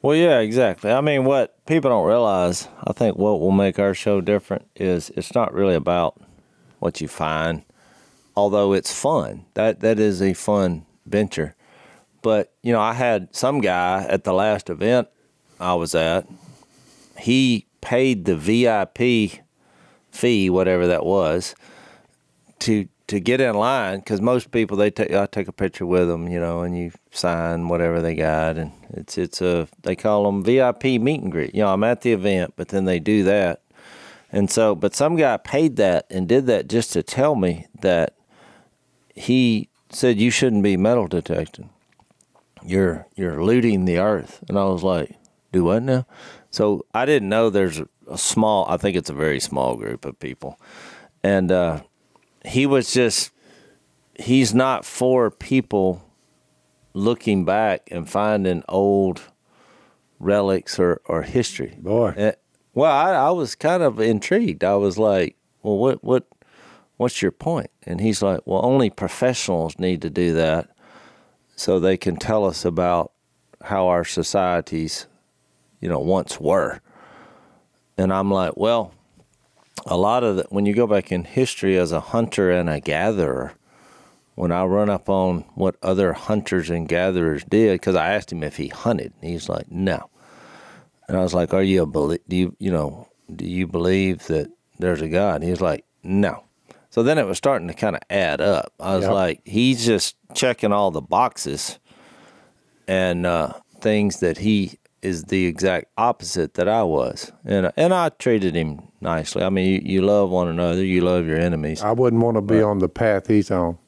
[0.07, 0.93] Well, yeah, exactly.
[0.93, 5.11] I mean, what people don't realize, I think what will make our show different is
[5.17, 6.17] it's not really about
[6.79, 7.65] what you find,
[8.37, 9.47] although it's fun.
[9.55, 11.57] That that is a fun venture.
[12.23, 15.09] But you know, I had some guy at the last event
[15.59, 16.29] I was at.
[17.19, 19.43] He paid the VIP
[20.13, 21.57] fee, whatever that was,
[22.61, 26.09] to to get in line because most people they take I take a picture with
[26.09, 30.25] them, you know, and you sign whatever they got, and it's it's a they call
[30.25, 31.55] them VIP meet and greet.
[31.55, 33.63] You know, I'm at the event, but then they do that,
[34.33, 38.15] and so but some guy paid that and did that just to tell me that
[39.15, 41.71] he said you shouldn't be metal detecting.
[42.65, 45.15] You're you're looting the earth, and I was like,
[45.53, 46.07] do what now?
[46.51, 48.67] So I didn't know there's a, small.
[48.69, 50.59] I think it's a very small group of people,
[51.23, 51.53] and.
[51.53, 51.83] uh
[52.47, 53.33] he was just
[54.19, 56.03] he's not for people
[56.95, 59.23] looking back and finding old
[60.19, 61.77] relics or, or history.
[61.79, 62.15] Boy.
[62.17, 62.33] Uh,
[62.73, 64.65] well, I, I was kind of intrigued.
[64.65, 66.27] I was like, well, what, what,
[66.97, 67.71] what's your point?
[67.83, 70.71] And he's like, well, only professionals need to do that
[71.55, 73.13] so they can tell us about
[73.63, 75.07] how our societies,
[75.81, 76.81] you know, once were.
[77.99, 78.93] And I'm like, well,
[79.85, 82.81] a lot of the, when you go back in history as a hunter and a
[82.81, 83.53] gatherer,
[84.35, 88.43] when I run up on what other hunters and gatherers did, because I asked him
[88.43, 90.11] if he hunted, he's like, no.
[91.09, 94.51] And I was like, are you a do you you know do you believe that
[94.79, 95.37] there's a God?
[95.37, 96.45] And he like, no.
[96.91, 98.73] So then it was starting to kind of add up.
[98.81, 99.13] I was yep.
[99.13, 101.79] like, he's just checking all the boxes
[102.89, 108.09] and uh, things that he is the exact opposite that I was, and and I
[108.09, 109.43] treated him nicely.
[109.43, 111.83] I mean, you, you love one another, you love your enemies.
[111.83, 113.79] I wouldn't want to be on the path he's on.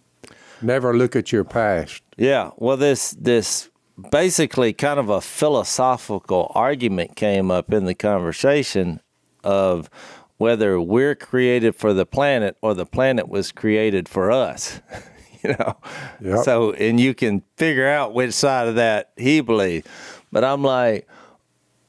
[0.60, 2.02] Never look at your past.
[2.16, 3.70] Yeah, well, this this
[4.10, 9.00] basically kind of a philosophical argument came up in the conversation
[9.44, 9.90] of
[10.36, 14.80] whether we're created for the planet or the planet was created for us.
[15.42, 15.76] you know,
[16.20, 16.44] yep.
[16.44, 19.86] so and you can figure out which side of that he believed.
[20.30, 21.08] But I'm like,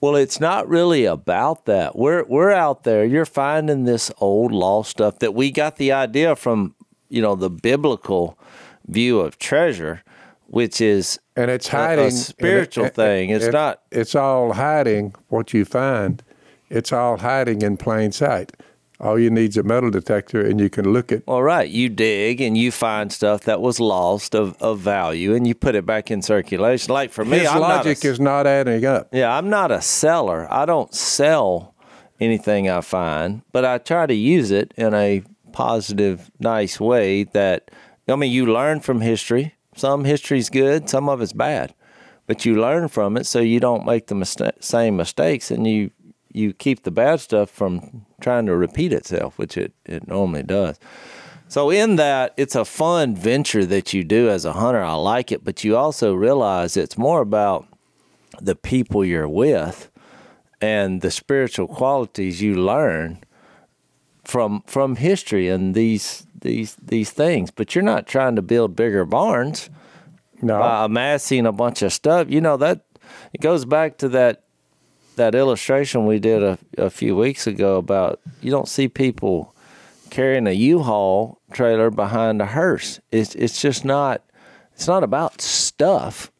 [0.01, 1.97] well, it's not really about that.
[1.97, 3.03] We're we're out there.
[3.03, 6.75] You're finding this old lost stuff that we got the idea from,
[7.09, 8.37] you know, the biblical
[8.87, 10.03] view of treasure,
[10.47, 13.29] which is and it's hiding a, a spiritual it, thing.
[13.29, 13.81] It's it, not.
[13.91, 16.23] It's all hiding what you find.
[16.69, 18.53] It's all hiding in plain sight
[18.99, 21.89] all you need is a metal detector and you can look at all right you
[21.89, 25.85] dig and you find stuff that was lost of, of value and you put it
[25.85, 26.93] back in circulation.
[26.93, 29.09] Like for me his I'm logic a, is not adding up.
[29.13, 30.47] Yeah i'm not a seller.
[30.51, 31.75] I don't sell
[32.19, 37.71] anything i find but i try to use it in a positive nice way that
[38.09, 39.55] i mean you learn from history.
[39.75, 41.73] Some history's good some of it's bad
[42.27, 45.89] but you learn from it so you don't make the same mistakes and you
[46.31, 50.79] you keep the bad stuff from trying to repeat itself, which it, it normally does.
[51.47, 54.83] So in that, it's a fun venture that you do as a hunter.
[54.83, 57.67] I like it, but you also realize it's more about
[58.39, 59.89] the people you're with
[60.61, 63.23] and the spiritual qualities you learn
[64.23, 67.49] from from history and these these these things.
[67.49, 69.71] But you're not trying to build bigger barns
[70.41, 70.59] no.
[70.59, 72.29] by amassing a bunch of stuff.
[72.29, 72.85] You know that
[73.33, 74.43] it goes back to that
[75.19, 79.53] that illustration we did a, a few weeks ago about you don't see people
[80.09, 82.99] carrying a U-Haul trailer behind a hearse.
[83.11, 84.23] It's it's just not
[84.73, 86.31] it's not about stuff.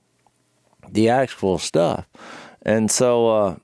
[0.91, 2.07] the actual stuff.
[2.63, 3.55] And so, uh,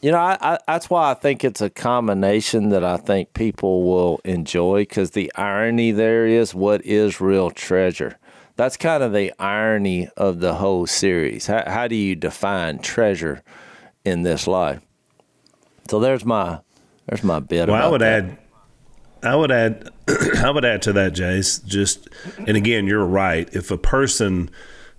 [0.00, 3.84] you know, I, I, that's why I think it's a combination that I think people
[3.84, 8.18] will enjoy because the irony there is what is real treasure.
[8.56, 11.46] That's kind of the irony of the whole series.
[11.46, 13.42] How, how do you define treasure
[14.04, 14.80] in this life?
[15.88, 16.60] So there's my
[17.06, 17.68] there's my bit.
[17.68, 18.24] Well, I would that.
[18.24, 18.38] add,
[19.22, 19.90] I would add,
[20.38, 21.58] I would add to that, Jase.
[21.58, 23.48] Just and again, you're right.
[23.54, 24.50] If a person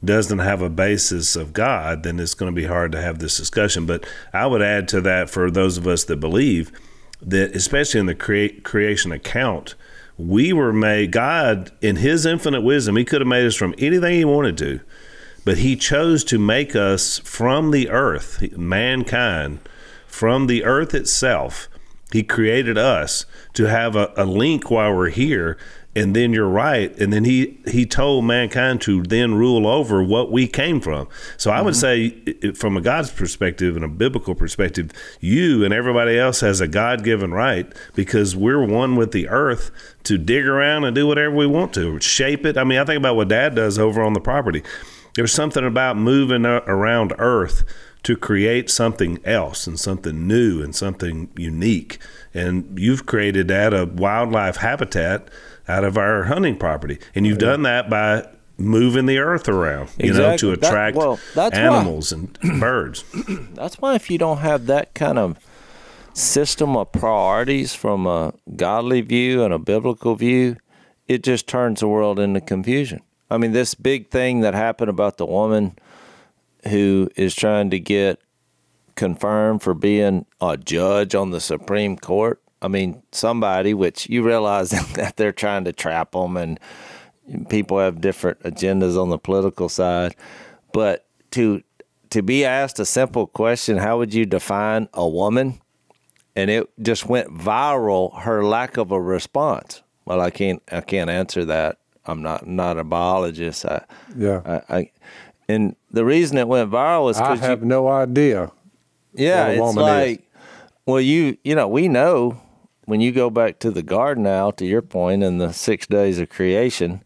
[0.03, 3.37] doesn't have a basis of God, then it's going to be hard to have this
[3.37, 3.85] discussion.
[3.85, 6.71] But I would add to that for those of us that believe
[7.21, 9.75] that, especially in the crea- creation account,
[10.17, 14.13] we were made, God, in His infinite wisdom, He could have made us from anything
[14.13, 14.81] He wanted to,
[15.45, 19.59] but He chose to make us from the earth, mankind,
[20.07, 21.67] from the earth itself.
[22.13, 25.57] He created us to have a, a link while we're here.
[25.95, 26.95] And then you're right.
[26.99, 31.07] And then he he told mankind to then rule over what we came from.
[31.37, 32.41] So i would mm-hmm.
[32.41, 36.67] say from a god's perspective and a biblical perspective you and everybody else has a
[36.67, 39.69] god-given right because we're one with the earth
[40.03, 42.57] to dig around and do whatever we want to shape it.
[42.57, 44.63] I mean i think about what dad does over on the property
[45.15, 47.63] there's something about moving around earth
[48.03, 51.99] to create something else and something new and something unique
[52.33, 55.29] and you've created that a wildlife habitat
[55.67, 56.97] out of our hunting property.
[57.15, 60.49] And you've oh, done that by moving the earth around, you Exactly.
[60.49, 63.03] know, to That- attract well, that's why- animals and birds.
[63.53, 65.37] That's why if you don't have that kind of
[66.13, 70.57] system of priorities from a godly view and a biblical view,
[71.07, 73.01] it just turns the world into confusion.
[73.33, 75.75] I mean, this big thing that happened about the woman
[76.67, 78.21] who is trying to get
[78.93, 82.39] confirmed for being a judge on the Supreme Court.
[82.61, 86.59] I mean, somebody which you realize that they're trying to trap them and
[87.49, 90.15] people have different agendas on the political side,
[90.71, 91.63] but to
[92.11, 95.59] to be asked a simple question, how would you define a woman?
[96.35, 98.15] And it just went viral.
[98.21, 99.81] Her lack of a response.
[100.05, 100.61] Well, I can't.
[100.71, 101.79] I can't answer that.
[102.05, 103.65] I'm not not a biologist.
[103.65, 103.83] I,
[104.15, 104.41] Yeah.
[104.45, 104.91] I, I
[105.47, 108.51] and the reason it went viral is because I have no idea.
[109.13, 109.89] yeah, it's woman is.
[109.89, 110.31] like,
[110.85, 112.41] well, you you know, we know
[112.85, 116.19] when you go back to the garden now, to your point, in the six days
[116.19, 117.03] of creation,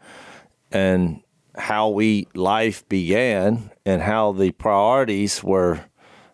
[0.71, 1.21] and
[1.55, 5.81] how we life began, and how the priorities were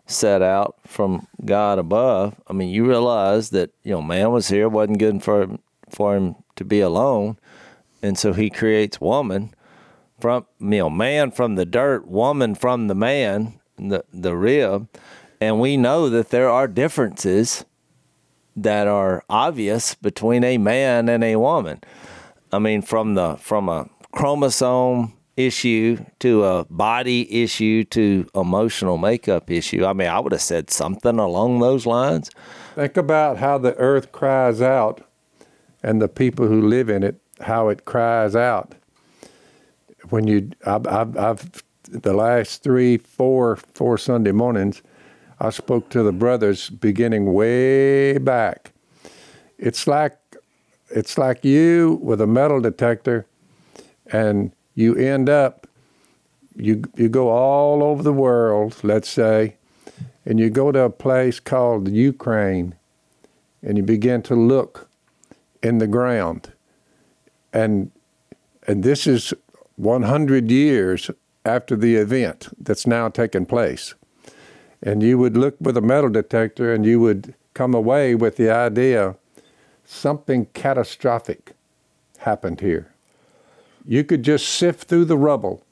[0.06, 2.34] set out from God above.
[2.46, 6.16] I mean, you realize that you know man was here, wasn't good for him, for
[6.16, 7.38] him to be alone,
[8.04, 9.54] and so He creates woman
[10.20, 14.88] from you know man from the dirt, woman from the man, the the rib,
[15.40, 17.64] and we know that there are differences
[18.56, 21.80] that are obvious between a man and a woman.
[22.52, 29.50] I mean, from the from a chromosome issue to a body issue to emotional makeup
[29.50, 29.84] issue.
[29.84, 32.30] I mean, I would have said something along those lines.
[32.74, 35.00] Think about how the earth cries out
[35.82, 38.74] and the people who live in it, how it cries out.
[40.10, 44.82] When you, I've, I've, I've the last three, four, four Sunday mornings,
[45.40, 48.72] I spoke to the brothers beginning way back.
[49.58, 50.18] It's like,
[50.90, 53.26] it's like you with a metal detector,
[54.06, 55.66] and you end up,
[56.56, 59.56] you you go all over the world, let's say,
[60.24, 62.74] and you go to a place called Ukraine
[63.62, 64.88] and you begin to look
[65.62, 66.52] in the ground.
[67.54, 67.90] And
[68.66, 69.32] and this is
[69.76, 71.10] 100 years
[71.44, 73.94] after the event that's now taken place.
[74.82, 78.50] And you would look with a metal detector and you would come away with the
[78.50, 79.16] idea
[79.84, 81.52] something catastrophic
[82.18, 82.92] happened here.
[83.86, 85.62] You could just sift through the rubble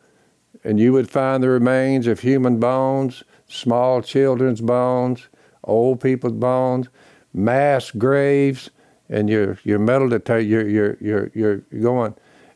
[0.63, 5.29] and you would find the remains of human bones, small children's bones,
[5.65, 6.89] old people's bones,
[7.33, 8.71] mass graves,
[9.13, 12.15] and your your metal detector, you're you're you're you're going,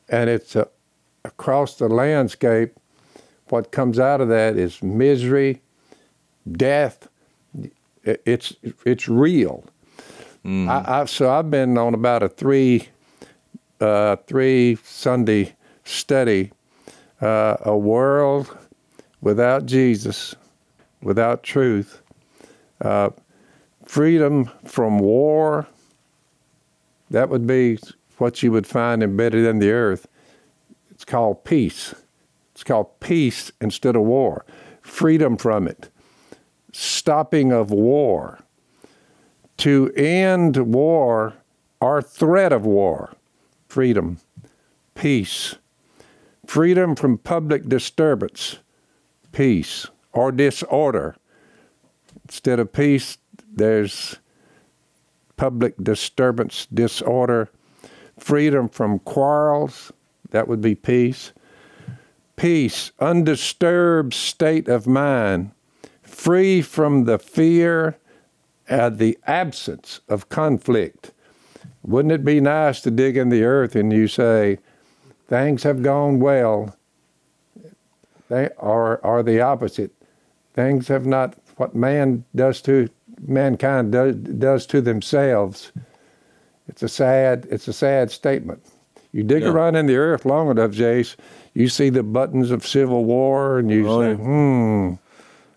[0.09, 0.64] and it's uh,
[1.25, 2.75] across the landscape.
[3.51, 5.62] What comes out of that is misery,
[6.51, 7.09] death.
[8.03, 9.64] It's it's real.
[10.69, 12.88] I, I've so I've been on about a three
[13.81, 15.55] uh, three Sunday
[15.85, 16.53] study
[17.20, 18.57] uh, a world
[19.20, 20.35] without Jesus,
[21.03, 22.01] without truth,
[22.80, 23.11] uh,
[23.85, 25.66] freedom from war.
[27.11, 27.78] That would be
[28.18, 30.09] what you would find embedded in the earth.
[30.90, 31.94] It's called peace.
[32.52, 34.44] It's called peace instead of war.
[34.80, 35.90] Freedom from it.
[36.72, 38.40] Stopping of war.
[39.59, 41.34] To end war
[41.80, 43.14] or threat of war.
[43.68, 44.18] Freedom.
[44.94, 45.57] Peace
[46.46, 48.59] freedom from public disturbance,
[49.32, 51.16] peace, or disorder.
[52.24, 53.18] Instead of peace,
[53.52, 54.18] there's
[55.37, 57.51] public disturbance, disorder,
[58.18, 59.93] freedom from quarrels,
[60.30, 61.32] that would be peace.
[62.37, 65.53] Peace, undisturbed state of mind,
[66.03, 67.97] free from the fear
[68.68, 71.12] and the absence of conflict.
[71.82, 74.59] Wouldn't it be nice to dig in the earth and you say,
[75.28, 76.76] things have gone well,
[78.28, 79.93] they are, are the opposite.
[80.55, 82.89] Things have not, what man does to,
[83.27, 85.73] mankind does, does to themselves.
[86.69, 88.61] It's a sad, it's a sad statement.
[89.12, 89.51] You dig Yeah.
[89.51, 91.17] around in the earth long enough, Jase,
[91.55, 94.17] you see the buttons of civil war, and you Oh, say, yeah.
[94.17, 94.93] "Hmm."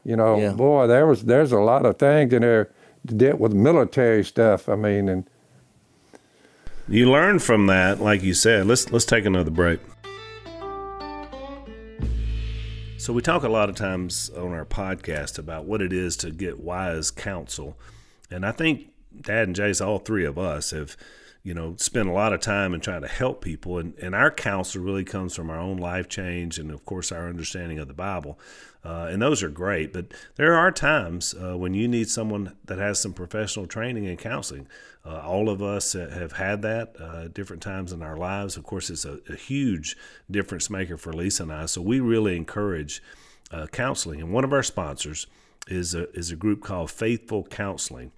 [0.05, 0.53] You know, Yeah.
[0.53, 2.69] boy, there was there's a lot of things in there
[3.07, 4.69] to deal with military stuff.
[4.69, 5.25] I mean, and
[6.87, 8.65] You learn from that, like you said.
[8.65, 9.79] Let's let's take another break.
[12.99, 16.31] So we talk a lot of times on our podcast about what it is to
[16.31, 17.79] get wise counsel,
[18.29, 18.91] and I think
[19.21, 20.97] Dad and Jase, all three of us, have
[21.41, 24.29] you know spent a lot of time in trying to help people, and and our
[24.29, 27.93] counsel really comes from our own life change, and of course our understanding of the
[27.93, 28.37] Bible,
[28.83, 29.91] uh, and those are great.
[29.91, 34.17] But there are times uh, when you need someone that has some professional training in
[34.17, 34.67] counseling.
[35.05, 38.57] Uh, all of us have had that uh, different times in our lives.
[38.57, 39.97] Of course, it's a, a huge
[40.29, 41.65] difference maker for Lisa and I.
[41.65, 43.01] So we really encourage
[43.51, 44.21] uh, counseling.
[44.21, 45.27] And one of our sponsors
[45.67, 48.11] is a, is a group called Faithful Counseling.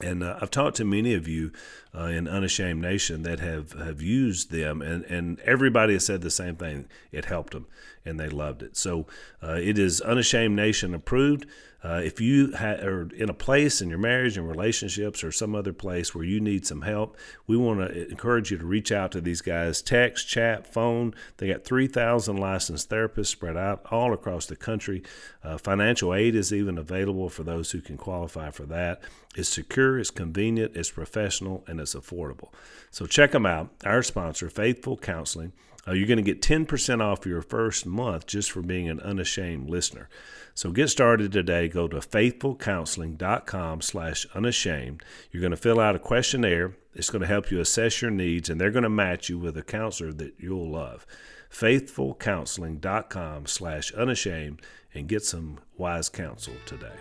[0.00, 1.52] And uh, I've talked to many of you
[1.94, 6.30] uh, in Unashamed Nation that have, have used them, and, and everybody has said the
[6.30, 6.86] same thing.
[7.12, 7.66] It helped them,
[8.04, 8.76] and they loved it.
[8.76, 9.06] So
[9.42, 11.46] uh, it is Unashamed Nation approved.
[11.82, 15.54] Uh, if you ha- are in a place in your marriage and relationships or some
[15.54, 17.16] other place where you need some help,
[17.46, 19.80] we want to encourage you to reach out to these guys.
[19.80, 21.14] Text, chat, phone.
[21.36, 25.04] They got 3,000 licensed therapists spread out all across the country.
[25.44, 29.00] Uh, financial aid is even available for those who can qualify for that.
[29.36, 32.52] It's secure, it's convenient, it's professional, and it's affordable.
[32.90, 33.70] So check them out.
[33.84, 35.52] Our sponsor, Faithful Counseling.
[35.86, 39.70] Uh, you're going to get 10% off your first month just for being an unashamed
[39.70, 40.08] listener.
[40.54, 41.68] So get started today.
[41.68, 45.02] Go to faithfulcounseling.com slash unashamed.
[45.30, 46.74] You're going to fill out a questionnaire.
[46.94, 49.56] It's going to help you assess your needs, and they're going to match you with
[49.56, 51.06] a counselor that you'll love.
[51.50, 54.60] faithfulcounseling.com slash unashamed
[54.92, 56.96] and get some wise counsel today.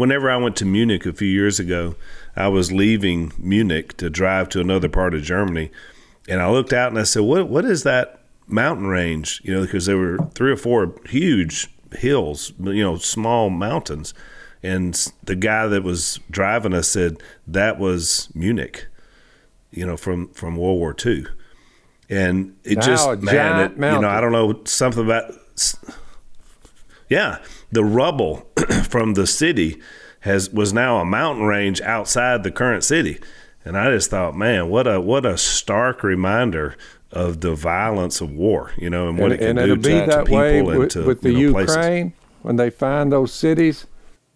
[0.00, 1.94] Whenever I went to Munich a few years ago,
[2.34, 5.70] I was leaving Munich to drive to another part of Germany,
[6.26, 7.50] and I looked out and I said, "What?
[7.50, 12.54] What is that mountain range?" You know, because there were three or four huge hills,
[12.58, 14.14] you know, small mountains,
[14.62, 18.86] and the guy that was driving us said that was Munich,
[19.70, 21.26] you know, from from World War II,
[22.08, 24.08] and it just man, it, you know.
[24.08, 25.34] I don't know something about
[27.10, 27.40] yeah,
[27.72, 28.50] the rubble
[28.88, 29.80] from the city
[30.20, 33.18] has was now a mountain range outside the current city,
[33.64, 36.76] and I just thought, man, what a what a stark reminder
[37.12, 39.76] of the violence of war, you know, and what and, it can and do it'll
[39.76, 41.76] to, be to that people way and with, to with the you know, places.
[41.76, 42.12] Ukraine.
[42.42, 43.86] When they find those cities,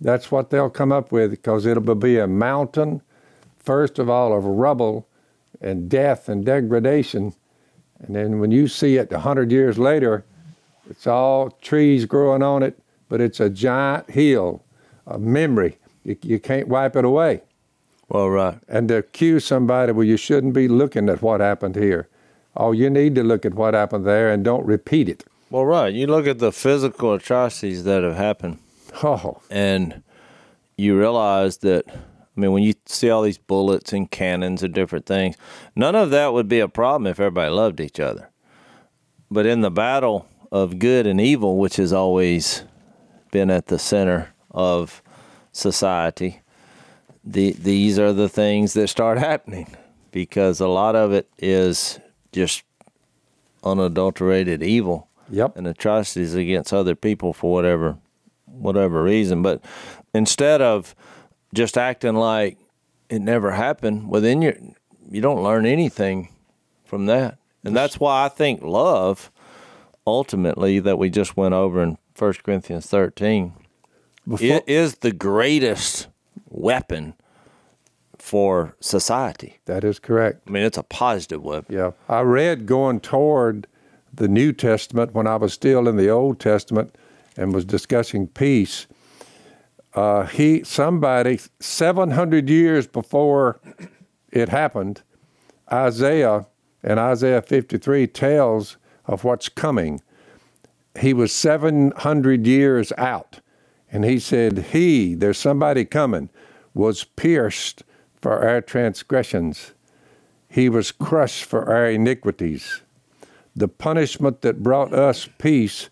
[0.01, 3.01] that's what they'll come up with because it'll be a mountain,
[3.57, 5.09] first of all, of rubble
[5.61, 7.35] and death and degradation.
[8.01, 10.25] And then when you see it a hundred years later,
[10.91, 12.79] it's all trees growing on it,
[13.09, 14.65] but it's a giant hill,
[15.07, 15.79] a memory.
[16.05, 17.43] You, you can't wipe it away.
[18.09, 18.59] Well, right.
[18.69, 22.09] And to accuse somebody, well, you shouldn't be looking at what happened here.
[22.57, 25.25] Oh, you need to look at what happened there and don't repeat it.
[25.51, 25.93] Well, right.
[25.93, 28.59] You look at the physical atrocities that have happened,
[29.03, 30.03] Oh, and
[30.77, 31.85] you realize that.
[31.89, 35.37] I mean, when you see all these bullets and cannons and different things,
[35.77, 38.29] none of that would be a problem if everybody loved each other.
[39.31, 42.65] But in the battle of good and evil, which is always
[43.35, 45.03] been at the center of
[45.51, 46.41] society,
[47.25, 49.77] the, these are the things that start happening
[50.13, 51.99] because a lot of it is
[52.31, 52.63] just
[53.65, 55.57] unadulterated evil yep.
[55.57, 57.99] and atrocities against other people for whatever
[58.47, 59.43] whatever reason.
[59.43, 59.65] But
[60.15, 60.95] instead of
[61.53, 62.57] just acting like
[63.09, 64.77] it never happened, well then you
[65.11, 66.29] you don't learn anything
[66.85, 67.39] from that.
[67.65, 69.33] And that's why I think love
[70.07, 73.55] ultimately that we just went over in 1 Corinthians 13
[74.27, 76.09] Before, it is the greatest
[76.49, 77.15] weapon
[78.19, 79.59] for society.
[79.67, 80.43] that is correct.
[80.47, 81.75] I mean, it's a positive weapon.
[81.75, 81.91] Yeah.
[82.09, 83.67] I read going toward
[84.13, 86.97] the New Testament when I was still in the Old Testament
[87.37, 88.87] and was discussing peace.
[89.93, 93.61] Uh, he, somebody, 700 years before
[94.31, 95.03] it happened,
[95.73, 96.47] Isaiah
[96.83, 100.01] And Isaiah 53 tells of what's coming.
[100.99, 103.41] He was 700 years out.
[103.91, 106.29] And he said, He, there's somebody coming,
[106.75, 107.83] was pierced
[108.21, 109.73] for our transgressions.
[110.49, 112.83] He was crushed for our iniquities.
[113.57, 115.91] The punishment that brought us peace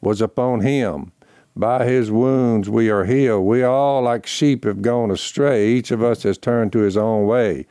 [0.00, 1.12] was upon him.
[1.56, 3.44] By his wounds we are healed.
[3.44, 5.68] We all, like sheep, have gone astray.
[5.68, 7.66] Each of us has turned to his own way.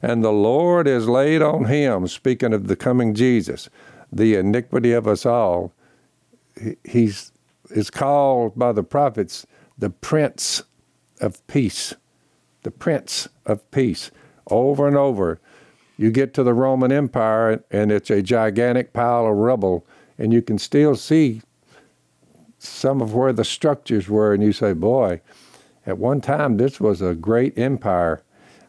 [0.00, 3.68] And the Lord has laid on him, speaking of the coming Jesus,
[4.12, 5.72] the iniquity of us all.
[6.84, 7.32] He's
[7.70, 9.46] is called by the prophets
[9.76, 10.62] the Prince
[11.20, 11.94] of Peace.
[12.62, 14.10] The Prince of Peace.
[14.50, 15.40] Over and over,
[15.96, 19.86] you get to the Roman Empire, and it's a gigantic pile of rubble,
[20.18, 21.42] and you can still see
[22.58, 25.20] some of where the structures were, and you say, boy,
[25.86, 28.22] at one time this was a great empire.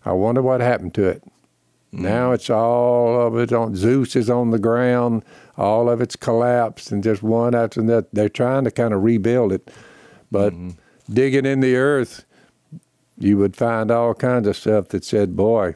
[0.03, 1.23] I wonder what happened to it.
[1.93, 1.99] Mm.
[1.99, 5.23] Now it's all of it on Zeus is on the ground,
[5.57, 8.07] all of it's collapsed, and just one after another.
[8.11, 9.71] They're trying to kind of rebuild it,
[10.31, 10.71] but mm-hmm.
[11.13, 12.25] digging in the earth,
[13.17, 15.75] you would find all kinds of stuff that said, "Boy,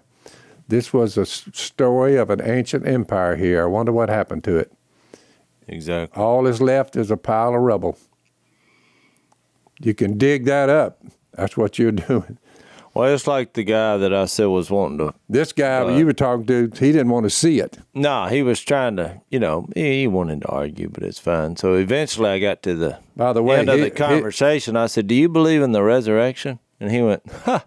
[0.68, 3.64] this was a story of an ancient empire here.
[3.64, 4.72] I wonder what happened to it."
[5.68, 6.22] Exactly.
[6.22, 7.98] All is left is a pile of rubble.
[9.80, 11.02] You can dig that up.
[11.34, 12.38] That's what you're doing.
[13.00, 15.14] Well, it's like the guy that I said was wanting to.
[15.30, 17.78] This guy uh, you were talking to, he didn't want to see it.
[17.94, 21.56] No, he was trying to, you know, he, he wanted to argue, but it's fine.
[21.56, 24.76] So eventually I got to the, By the way, end he, of the conversation.
[24.76, 26.60] He, I said, Do you believe in the resurrection?
[26.82, 27.64] And he went, Ha!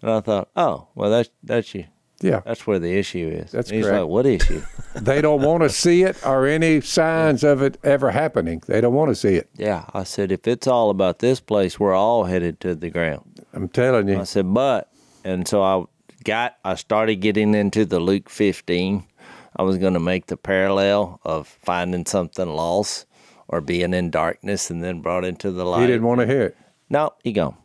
[0.00, 1.84] And I thought, Oh, well, that's, that's you.
[2.22, 2.40] Yeah.
[2.46, 3.52] That's where the issue is.
[3.52, 4.04] That's He's correct.
[4.04, 4.62] like, What issue?
[4.94, 8.62] they don't want to see it or any signs of it ever happening.
[8.66, 9.50] They don't want to see it.
[9.54, 9.84] Yeah.
[9.92, 13.33] I said, If it's all about this place, we're all headed to the ground.
[13.54, 14.20] I'm telling you.
[14.20, 14.90] I said, but,
[15.22, 15.84] and so I
[16.24, 19.04] got, I started getting into the Luke 15.
[19.56, 23.06] I was going to make the parallel of finding something lost
[23.46, 25.82] or being in darkness and then brought into the light.
[25.82, 26.56] He didn't want to hear it.
[26.90, 27.56] No, he gone.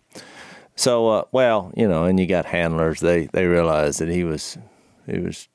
[0.75, 3.01] So, uh, well, you know, and you got handlers.
[3.01, 4.57] They they realized that he was
[5.05, 5.49] he was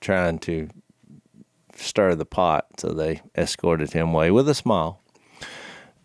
[0.00, 0.68] trying to
[1.74, 5.00] stir the pot, so they escorted him away with a smile,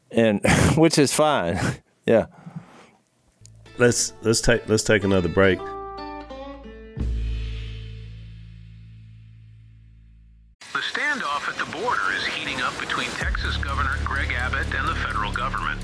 [0.09, 0.39] and
[0.77, 1.59] which is fine.
[2.05, 2.27] yeah
[3.81, 5.57] let's let's take let's take another break.
[10.73, 14.95] The standoff at the border is heating up between Texas Governor Greg Abbott and the
[14.95, 15.81] federal government.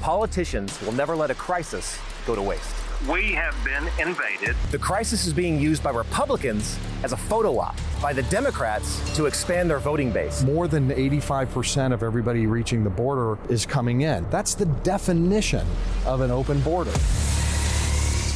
[0.00, 2.74] Politicians will never let a crisis go to waste.
[3.08, 4.54] We have been invaded.
[4.70, 9.24] The crisis is being used by Republicans as a photo op, by the Democrats to
[9.24, 10.42] expand their voting base.
[10.42, 14.28] More than 85% of everybody reaching the border is coming in.
[14.28, 15.66] That's the definition
[16.04, 16.92] of an open border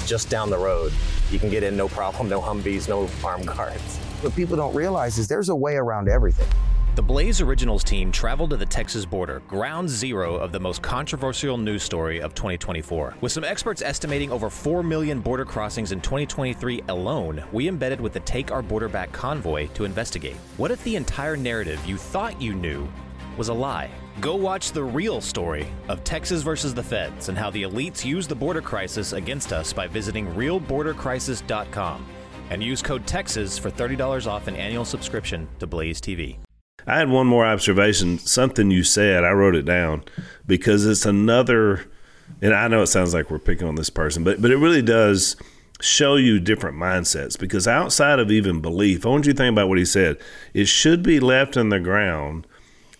[0.07, 0.93] just down the road.
[1.31, 3.99] You can get in no problem, no Humvees, no armed guards.
[4.23, 6.49] What people don't realize is there's a way around everything.
[6.95, 11.59] The Blaze Originals team traveled to the Texas border, ground zero of the most controversial
[11.59, 13.17] news story of 2024.
[13.21, 18.13] With some experts estimating over 4 million border crossings in 2023 alone, we embedded with
[18.13, 20.37] the Take Our Border Back convoy to investigate.
[20.57, 22.89] What if the entire narrative you thought you knew
[23.37, 23.91] was a lie?
[24.21, 28.27] Go watch the real story of Texas versus the feds and how the elites use
[28.27, 32.07] the border crisis against us by visiting realbordercrisis.com
[32.51, 36.37] and use code TEXAS for $30 off an annual subscription to Blaze TV.
[36.87, 38.19] I had one more observation.
[38.19, 40.05] Something you said, I wrote it down
[40.47, 41.91] because it's another,
[42.43, 44.83] and I know it sounds like we're picking on this person, but but it really
[44.83, 45.37] does
[45.81, 47.39] show you different mindsets.
[47.39, 50.19] Because outside of even belief, I want you to think about what he said.
[50.53, 52.47] It should be left in the ground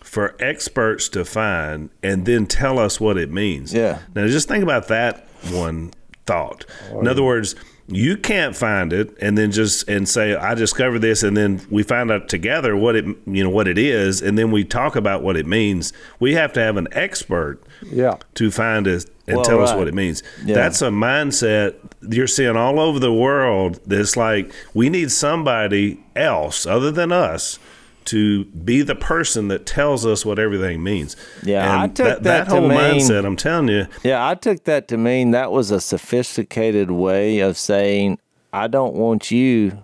[0.05, 3.73] for experts to find and then tell us what it means.
[3.73, 3.99] Yeah.
[4.15, 5.91] Now just think about that one
[6.25, 6.65] thought.
[6.91, 7.55] In other words,
[7.87, 11.83] you can't find it and then just and say I discovered this and then we
[11.83, 15.21] find out together what it you know what it is and then we talk about
[15.21, 15.93] what it means.
[16.19, 18.17] We have to have an expert yeah.
[18.35, 20.23] to find it and Well, tell us what it means.
[20.43, 20.55] Yeah.
[20.55, 21.75] That's a mindset
[22.07, 27.59] you're seeing all over the world that's like we need somebody else other than us
[28.05, 31.15] to be the person that tells us what everything means.
[31.43, 33.25] Yeah, I took that to whole mean- mindset.
[33.25, 37.57] I'm telling you, Yeah, I took that to mean that was a sophisticated way of
[37.57, 38.19] saying,
[38.53, 39.79] I don't want you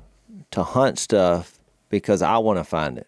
[0.52, 1.60] to hunt stuff
[1.90, 3.08] because I want to find it.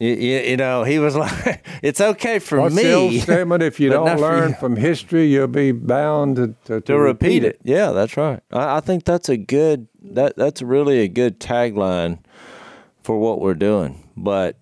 [0.00, 2.82] You, you, you know, he was like, it's okay for What's me.
[2.82, 3.62] the old statement?
[3.62, 7.60] If you don't learn you." from history, you'll be bound to, to, to repeat it.
[7.62, 8.40] Yeah, that's right.
[8.52, 12.18] I, I think that's a good that that's really a good tagline
[13.04, 14.08] for what we're doing.
[14.16, 14.56] But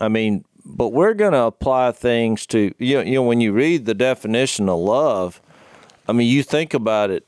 [0.00, 3.52] I mean, but we're going to apply things to you know, you know when you
[3.52, 5.42] read the definition of love,
[6.08, 7.26] I mean, you think about it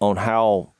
[0.00, 0.74] on how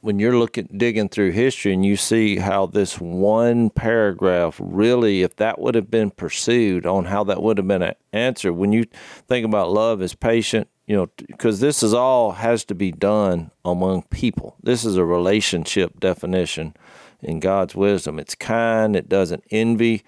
[0.00, 5.36] when you're looking digging through history and you see how this one paragraph really if
[5.36, 8.84] that would have been pursued on how that would have been a- answered when you
[9.26, 13.50] think about love as patient you know because this is all has to be done
[13.64, 16.74] among people this is a relationship definition
[17.22, 20.02] in god's wisdom it's kind it doesn't envy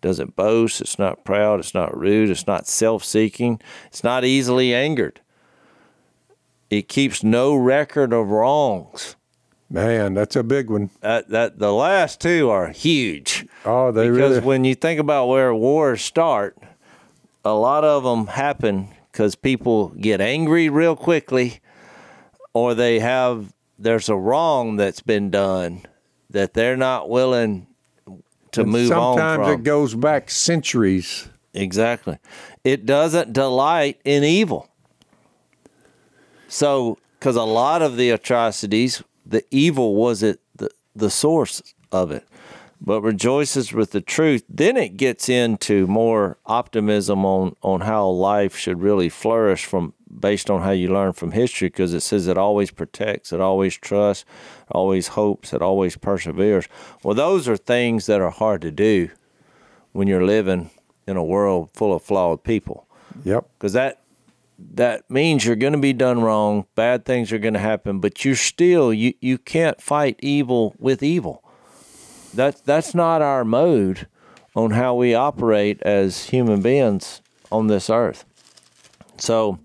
[0.00, 5.20] doesn't boast it's not proud it's not rude it's not self-seeking it's not easily angered
[6.70, 9.16] it keeps no record of wrongs
[9.72, 10.90] Man, that's a big one.
[11.00, 13.46] that that the last two are huge.
[13.64, 14.44] Oh, they because really.
[14.44, 16.58] when you think about where wars start,
[17.44, 21.60] a lot of them happen because people get angry real quickly,
[22.52, 25.82] or they have there's a wrong that's been done
[26.30, 27.66] that they're not willing
[28.52, 31.28] to and move on sometimes it goes back centuries.
[31.52, 32.18] Exactly.
[32.64, 34.68] It doesn't delight in evil.
[36.48, 41.62] So, because a lot of the atrocities, the evil was it the, the source
[41.92, 42.26] of it,
[42.80, 44.42] but rejoices with the truth.
[44.48, 50.50] Then it gets into more optimism on on how life should really flourish from based
[50.50, 54.24] on how you learn from history, because it says it always protects, it always trusts,
[54.70, 56.66] always hopes, it always perseveres.
[57.04, 59.10] Well, those are things that are hard to do
[59.92, 60.70] when you're living
[61.06, 62.86] in a world full of flawed people
[63.24, 63.48] Yep.
[63.58, 64.00] because that
[64.72, 68.24] that means you're going to be done wrong bad things are going to happen but
[68.24, 71.42] you're still you you can't fight evil with evil
[72.34, 74.06] that that's not our mode
[74.54, 78.24] on how we operate as human beings on this earth
[79.22, 79.58] so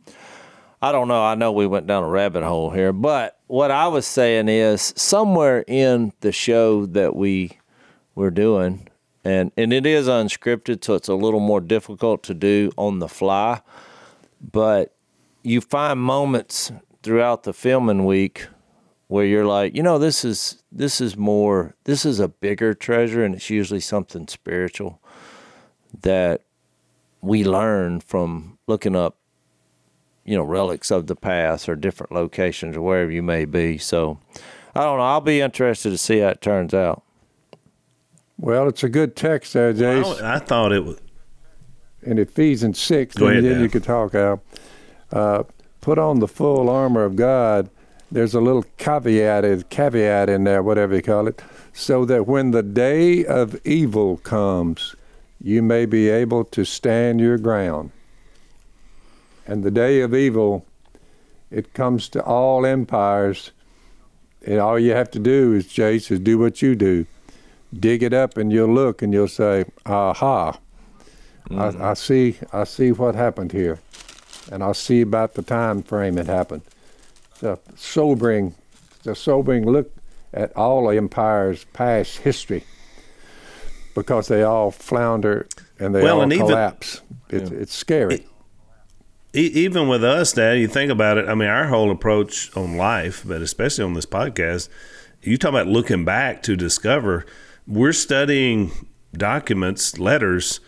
[0.82, 1.24] I don't know.
[1.24, 4.93] I know we went down a rabbit hole here, but what I was saying is
[4.95, 7.57] somewhere in the show that we
[8.13, 8.88] were doing,
[9.24, 13.07] and and it is unscripted, so it's a little more difficult to do on the
[13.07, 13.61] fly.
[14.39, 14.93] But
[15.43, 18.47] you find moments throughout the filming week
[19.08, 23.24] where you're like, you know, this is this is more, this is a bigger treasure,
[23.24, 25.01] and it's usually something spiritual
[26.01, 26.41] that
[27.22, 29.18] we learn from looking up
[30.26, 33.78] you know relics of the past or different locations or wherever you may be.
[33.78, 34.20] So
[34.76, 35.03] I don't know.
[35.03, 37.03] I'll be interested to see how it turns out.
[38.38, 40.03] Well, it's a good text there, Jase.
[40.03, 40.97] Well, I thought it was.
[42.01, 43.62] in Ephesians 6, Go and ahead, then Dan.
[43.62, 44.41] you could talk out.
[45.12, 45.43] Uh,
[45.80, 47.70] put on the full armor of God.
[48.16, 51.41] There's a little caveat, caveat in there, whatever you call it,
[51.74, 54.95] so that when the day of evil comes,
[55.43, 57.91] you may be able to stand your ground.
[59.45, 60.66] And the day of evil,
[61.51, 63.51] it comes to all empires.
[64.47, 67.05] And all you have to do is, Jase, is do what you do.
[67.78, 70.57] Dig it up and you'll look and you'll say, aha,
[71.49, 71.82] I, mm.
[71.82, 73.80] I see I see what happened here,
[74.49, 76.61] and I'll see about the time frame it happened.
[77.41, 78.55] A sobering,
[79.05, 79.91] a sobering look
[80.33, 82.63] at all empires' past history,
[83.93, 85.47] because they all flounder
[85.79, 87.01] and they Well, all and even- collapse.
[87.29, 88.25] It's it's scary.
[89.36, 91.27] E- even with us, Dad, you think about it.
[91.27, 94.69] I mean, our whole approach on life, but especially on this podcast,
[95.21, 97.25] you talk about looking back to discover.
[97.67, 98.71] We're studying
[99.13, 100.59] documents, letters,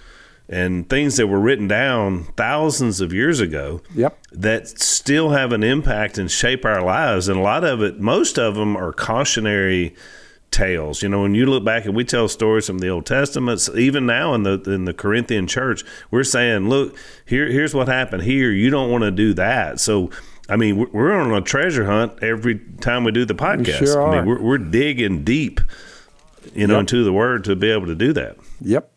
[0.49, 3.81] and things that were written down thousands of years ago.
[3.95, 4.17] Yep.
[4.31, 8.37] That still have an impact and shape our lives, and a lot of it, most
[8.39, 9.95] of them, are cautionary
[10.51, 11.01] tales.
[11.03, 14.05] You know, when you look back and we tell stories from the Old Testament, even
[14.05, 16.95] now in the in the Corinthian church, we're saying, look,
[17.25, 18.51] here here's what happened here.
[18.51, 19.79] You don't want to do that.
[19.79, 20.09] So.
[20.49, 23.79] I mean, we're- we're on a treasure hunt every time we do the podcast.
[23.79, 25.59] sure I mean, we're, we're digging deep,
[26.55, 26.79] you know, Yep.
[26.79, 28.37] into the Word to be able to do that.
[28.61, 28.89] Yep.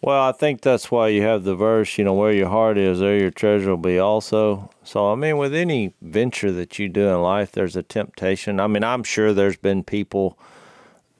[0.00, 3.00] Well, I think that's why you have the verse, you know, where your heart is,
[3.00, 4.70] there your treasure will be also.
[4.84, 8.60] So, I mean, with any venture that you do in life, there's a temptation.
[8.60, 10.38] I mean, I'm sure there's been people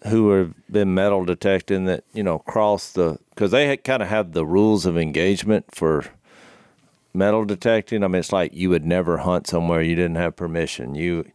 [0.06, 4.32] who have been metal detecting that, you know, cross the, because they kind of have
[4.32, 6.04] the rules of engagement for
[7.12, 8.04] metal detecting.
[8.04, 10.94] I mean, it's like you would never hunt somewhere you didn't have permission.
[10.94, 11.28] You,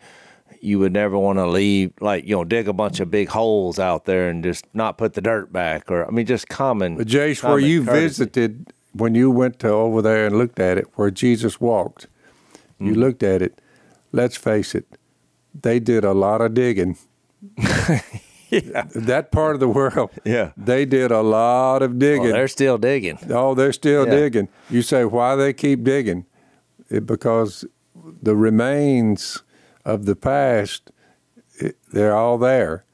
[0.63, 3.79] you would never want to leave, like, you know, dig a bunch of big holes
[3.79, 5.91] out there and just not put the dirt back.
[5.91, 6.97] Or, I mean, just common.
[6.97, 8.01] But Jase, where you courtesy.
[8.01, 12.07] visited when you went to over there and looked at it, where Jesus walked,
[12.79, 12.87] Mm-hmm.
[12.87, 13.61] you looked at it.
[14.11, 14.85] Let's face it,
[15.59, 16.97] they did a lot of digging.
[18.51, 20.51] That part of the world, Yeah.
[20.55, 22.23] they did a lot of digging.
[22.25, 23.17] Well, they're still digging.
[23.29, 24.11] Oh, they're still Yeah.
[24.15, 24.47] digging.
[24.69, 26.25] You say why they keep digging?
[26.89, 27.65] It, because
[28.21, 29.41] the remains
[29.85, 30.91] of the past,
[31.55, 32.85] it, they're all there.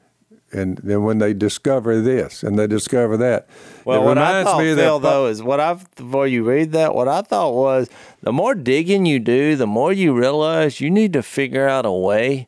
[0.51, 3.47] And then when they discover this and they discover that,
[3.85, 5.07] Well, it what I thought, Phil, that.
[5.07, 7.87] though, is what I've before you read that, what I thought was
[8.21, 11.91] the more digging you do, the more you realize you need to figure out a
[11.91, 12.47] way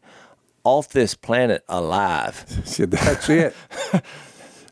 [0.64, 2.44] off this planet alive.
[2.78, 3.56] That's it.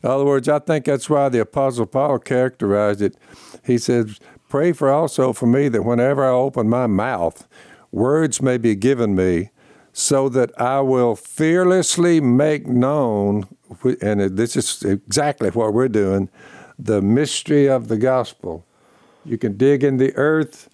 [0.02, 3.16] In other words, I think that's why the Apostle Paul characterized it.
[3.64, 4.18] He says,
[4.48, 7.46] Pray for also for me that whenever I open my mouth,
[7.92, 9.50] words may be given me,
[9.92, 13.48] so that I will fearlessly make known,
[14.00, 16.28] and this is exactly what we're doing,
[16.78, 18.64] the mystery of the gospel.
[19.24, 20.68] You can dig in the earth,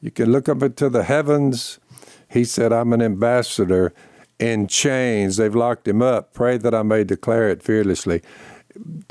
[0.00, 1.78] you can look up into the heavens.
[2.28, 3.94] He said, I'm an ambassador
[4.38, 5.36] in chains.
[5.36, 6.34] They've locked him up.
[6.34, 8.20] Pray that I may declare it fearlessly.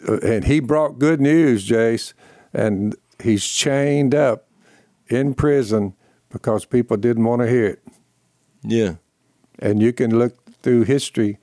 [0.07, 2.13] Uh, and he brought good news, Jase,
[2.53, 4.47] and he's chained up
[5.07, 5.95] in prison
[6.29, 7.83] because people didn't want to hear it.
[8.63, 8.95] Yeah.
[9.63, 11.37] And you can look through history,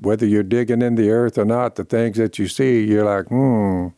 [0.00, 3.26] whether you're digging in the earth or not, the things that you see, you're like,
[3.26, 3.88] hmm,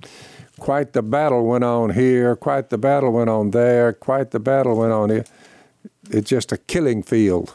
[0.59, 4.79] quite the battle went on here, quite the battle went on there, quite the battle
[4.79, 5.25] went on here.
[6.11, 7.55] It's just a killing field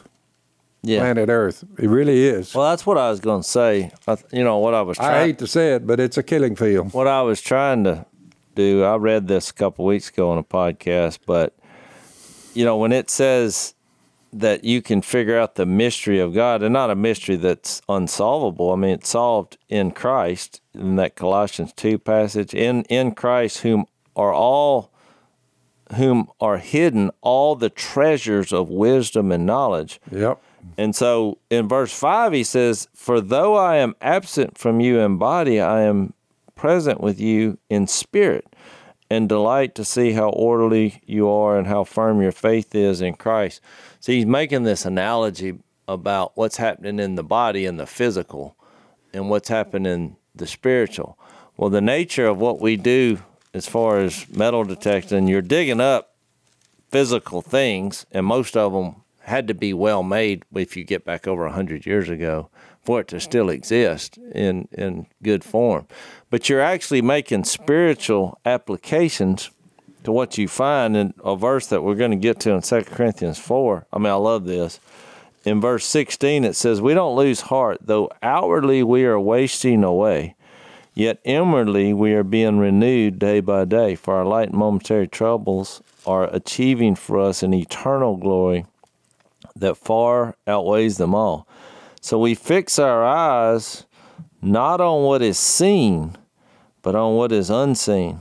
[0.82, 1.00] Yeah.
[1.00, 1.64] planet Earth.
[1.76, 2.54] It really is.
[2.54, 3.90] Well, that's what I was going to say.
[4.06, 6.54] I, you know what I was I hate to say it, but it's a killing
[6.54, 6.92] field.
[6.94, 8.06] What I was trying to
[8.54, 11.52] do, I read this a couple weeks ago on a podcast, but
[12.54, 13.74] you know when it says
[14.32, 18.72] that you can figure out the mystery of God, and not a mystery that's unsolvable.
[18.72, 22.54] I mean, it's solved in Christ in that Colossians two passage.
[22.54, 24.90] In in Christ, whom are all
[25.94, 30.00] whom are hidden all the treasures of wisdom and knowledge.
[30.10, 30.42] Yep.
[30.76, 35.16] And so in verse 5, he says, For though I am absent from you in
[35.16, 36.12] body, I am
[36.54, 38.46] present with you in spirit,
[39.08, 43.14] and delight to see how orderly you are and how firm your faith is in
[43.14, 43.60] Christ.
[44.06, 48.54] So he's making this analogy about what's happening in the body and the physical
[49.12, 51.18] and what's happening in the spiritual.
[51.56, 53.18] Well, the nature of what we do
[53.52, 56.14] as far as metal detecting, you're digging up
[56.88, 61.26] physical things, and most of them had to be well made if you get back
[61.26, 62.48] over 100 years ago
[62.84, 65.88] for it to still exist in, in good form.
[66.30, 69.50] But you're actually making spiritual applications
[70.06, 72.84] to what you find in a verse that we're going to get to in 2
[72.84, 73.86] Corinthians 4.
[73.92, 74.78] I mean, I love this.
[75.44, 80.36] In verse 16, it says, We don't lose heart, though outwardly we are wasting away.
[80.94, 85.82] Yet inwardly we are being renewed day by day, for our light and momentary troubles
[86.06, 88.64] are achieving for us an eternal glory
[89.56, 91.48] that far outweighs them all.
[92.00, 93.86] So we fix our eyes
[94.40, 96.16] not on what is seen,
[96.82, 98.20] but on what is unseen.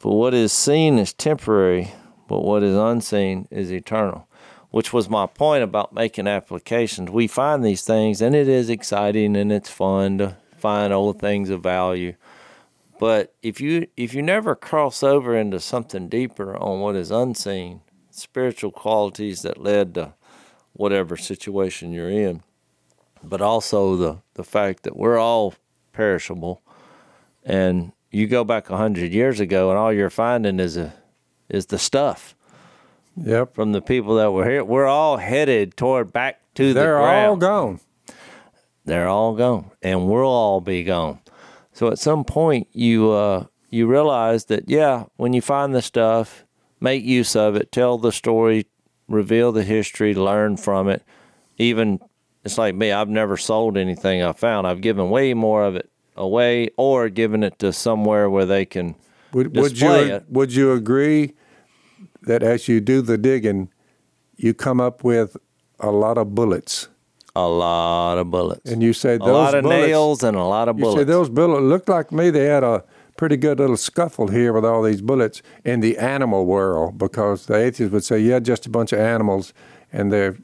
[0.00, 1.92] For what is seen is temporary,
[2.26, 4.26] but what is unseen is eternal.
[4.70, 7.10] Which was my point about making applications.
[7.10, 11.50] We find these things, and it is exciting and it's fun to find old things
[11.50, 12.14] of value.
[12.98, 17.82] But if you if you never cross over into something deeper on what is unseen,
[18.10, 20.14] spiritual qualities that led to
[20.72, 22.42] whatever situation you're in,
[23.22, 25.52] but also the the fact that we're all
[25.92, 26.62] perishable,
[27.44, 30.92] and you go back a hundred years ago, and all you're finding is a
[31.48, 32.34] is the stuff.
[33.16, 33.54] Yep.
[33.54, 37.00] From the people that were here, we're all headed toward back to the They're the
[37.00, 37.28] ground.
[37.28, 37.80] all gone.
[38.84, 41.20] They're all gone, and we'll all be gone.
[41.72, 46.44] So at some point, you uh, you realize that yeah, when you find the stuff,
[46.80, 48.66] make use of it, tell the story,
[49.08, 51.02] reveal the history, learn from it.
[51.58, 52.00] Even
[52.42, 54.66] it's like me, I've never sold anything I found.
[54.66, 58.94] I've given way more of it away, or giving it to somewhere where they can
[59.32, 60.24] Would, would you it.
[60.28, 61.34] would you agree
[62.22, 63.70] that as you do the digging,
[64.36, 65.36] you come up with
[65.78, 66.88] a lot of bullets?
[67.36, 68.70] A lot of bullets.
[68.70, 70.96] And you say A those lot of bullets, nails and a lot of bullets.
[70.96, 72.30] You say those bullets looked like me.
[72.30, 72.82] They had a
[73.16, 77.54] pretty good little scuffle here with all these bullets in the animal world because the
[77.54, 79.54] atheists would say, yeah, just a bunch of animals,
[79.92, 80.36] and they're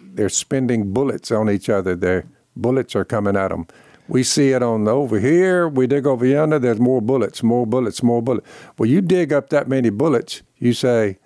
[0.00, 1.94] they're spending bullets on each other.
[1.94, 2.24] Their
[2.56, 3.66] bullets are coming at them.
[4.08, 5.66] We see it on the, over here.
[5.68, 6.58] We dig over yonder.
[6.58, 8.46] There's more bullets, more bullets, more bullets.
[8.78, 11.18] Well, you dig up that many bullets, you say,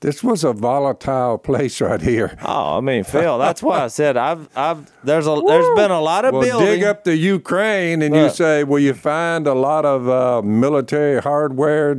[0.00, 2.36] this was a volatile place right here.
[2.44, 6.00] Oh, I mean, Phil, that's why I said I've I've there's a there's been a
[6.00, 6.48] lot of building.
[6.50, 6.80] well, building.
[6.80, 11.20] dig up the Ukraine and you say, well, you find a lot of uh, military
[11.20, 11.96] hardware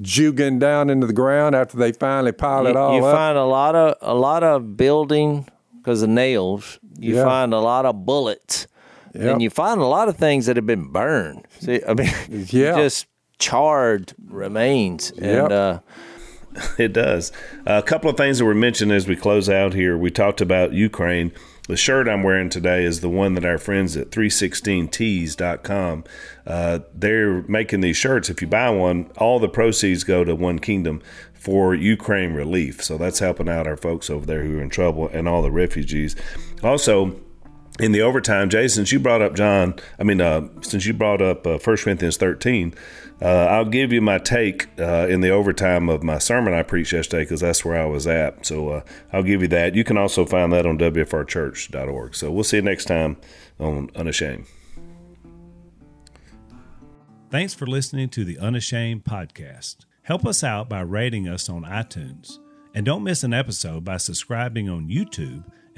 [0.00, 3.16] jugging down into the ground after they finally pile it you, all you up.
[3.16, 5.46] find a lot of a lot of building
[5.78, 6.78] because of nails.
[7.00, 7.24] You Yeah.
[7.24, 8.68] find a lot of bullets,
[9.14, 9.32] Yep.
[9.32, 11.46] and you find a lot of things that have been burned.
[11.60, 12.10] See, I mean,
[12.48, 12.76] Yeah.
[12.76, 13.06] just
[13.38, 15.80] charred remains, and uh,
[16.78, 17.32] It does.
[17.66, 19.96] a couple of things that were mentioned as we close out here.
[19.96, 21.32] We talked about Ukraine.
[21.68, 26.04] The shirt I'm wearing today is the one that our friends at 316tees.com.
[26.46, 28.28] Uh, they're making these shirts.
[28.28, 31.00] If you buy one, all the proceeds go to One Kingdom
[31.32, 32.82] for Ukraine relief.
[32.82, 35.50] So that's helping out our folks over there who are in trouble and all the
[35.52, 36.16] refugees.
[36.64, 37.16] Also,
[37.80, 41.22] in the overtime, Jay, since you brought up John, I mean, uh, since you brought
[41.22, 42.74] up uh, 1 Corinthians 13,
[43.22, 46.92] uh, I'll give you my take uh, in the overtime of my sermon I preached
[46.92, 48.46] yesterday because that's where I was at.
[48.46, 49.74] So uh, I'll give you that.
[49.74, 52.14] You can also find that on WFRchurch.org.
[52.14, 53.16] So we'll see you next time
[53.58, 54.46] on Unashamed.
[57.30, 59.84] Thanks for listening to the Unashamed podcast.
[60.02, 62.38] Help us out by rating us on iTunes.
[62.74, 65.44] And don't miss an episode by subscribing on YouTube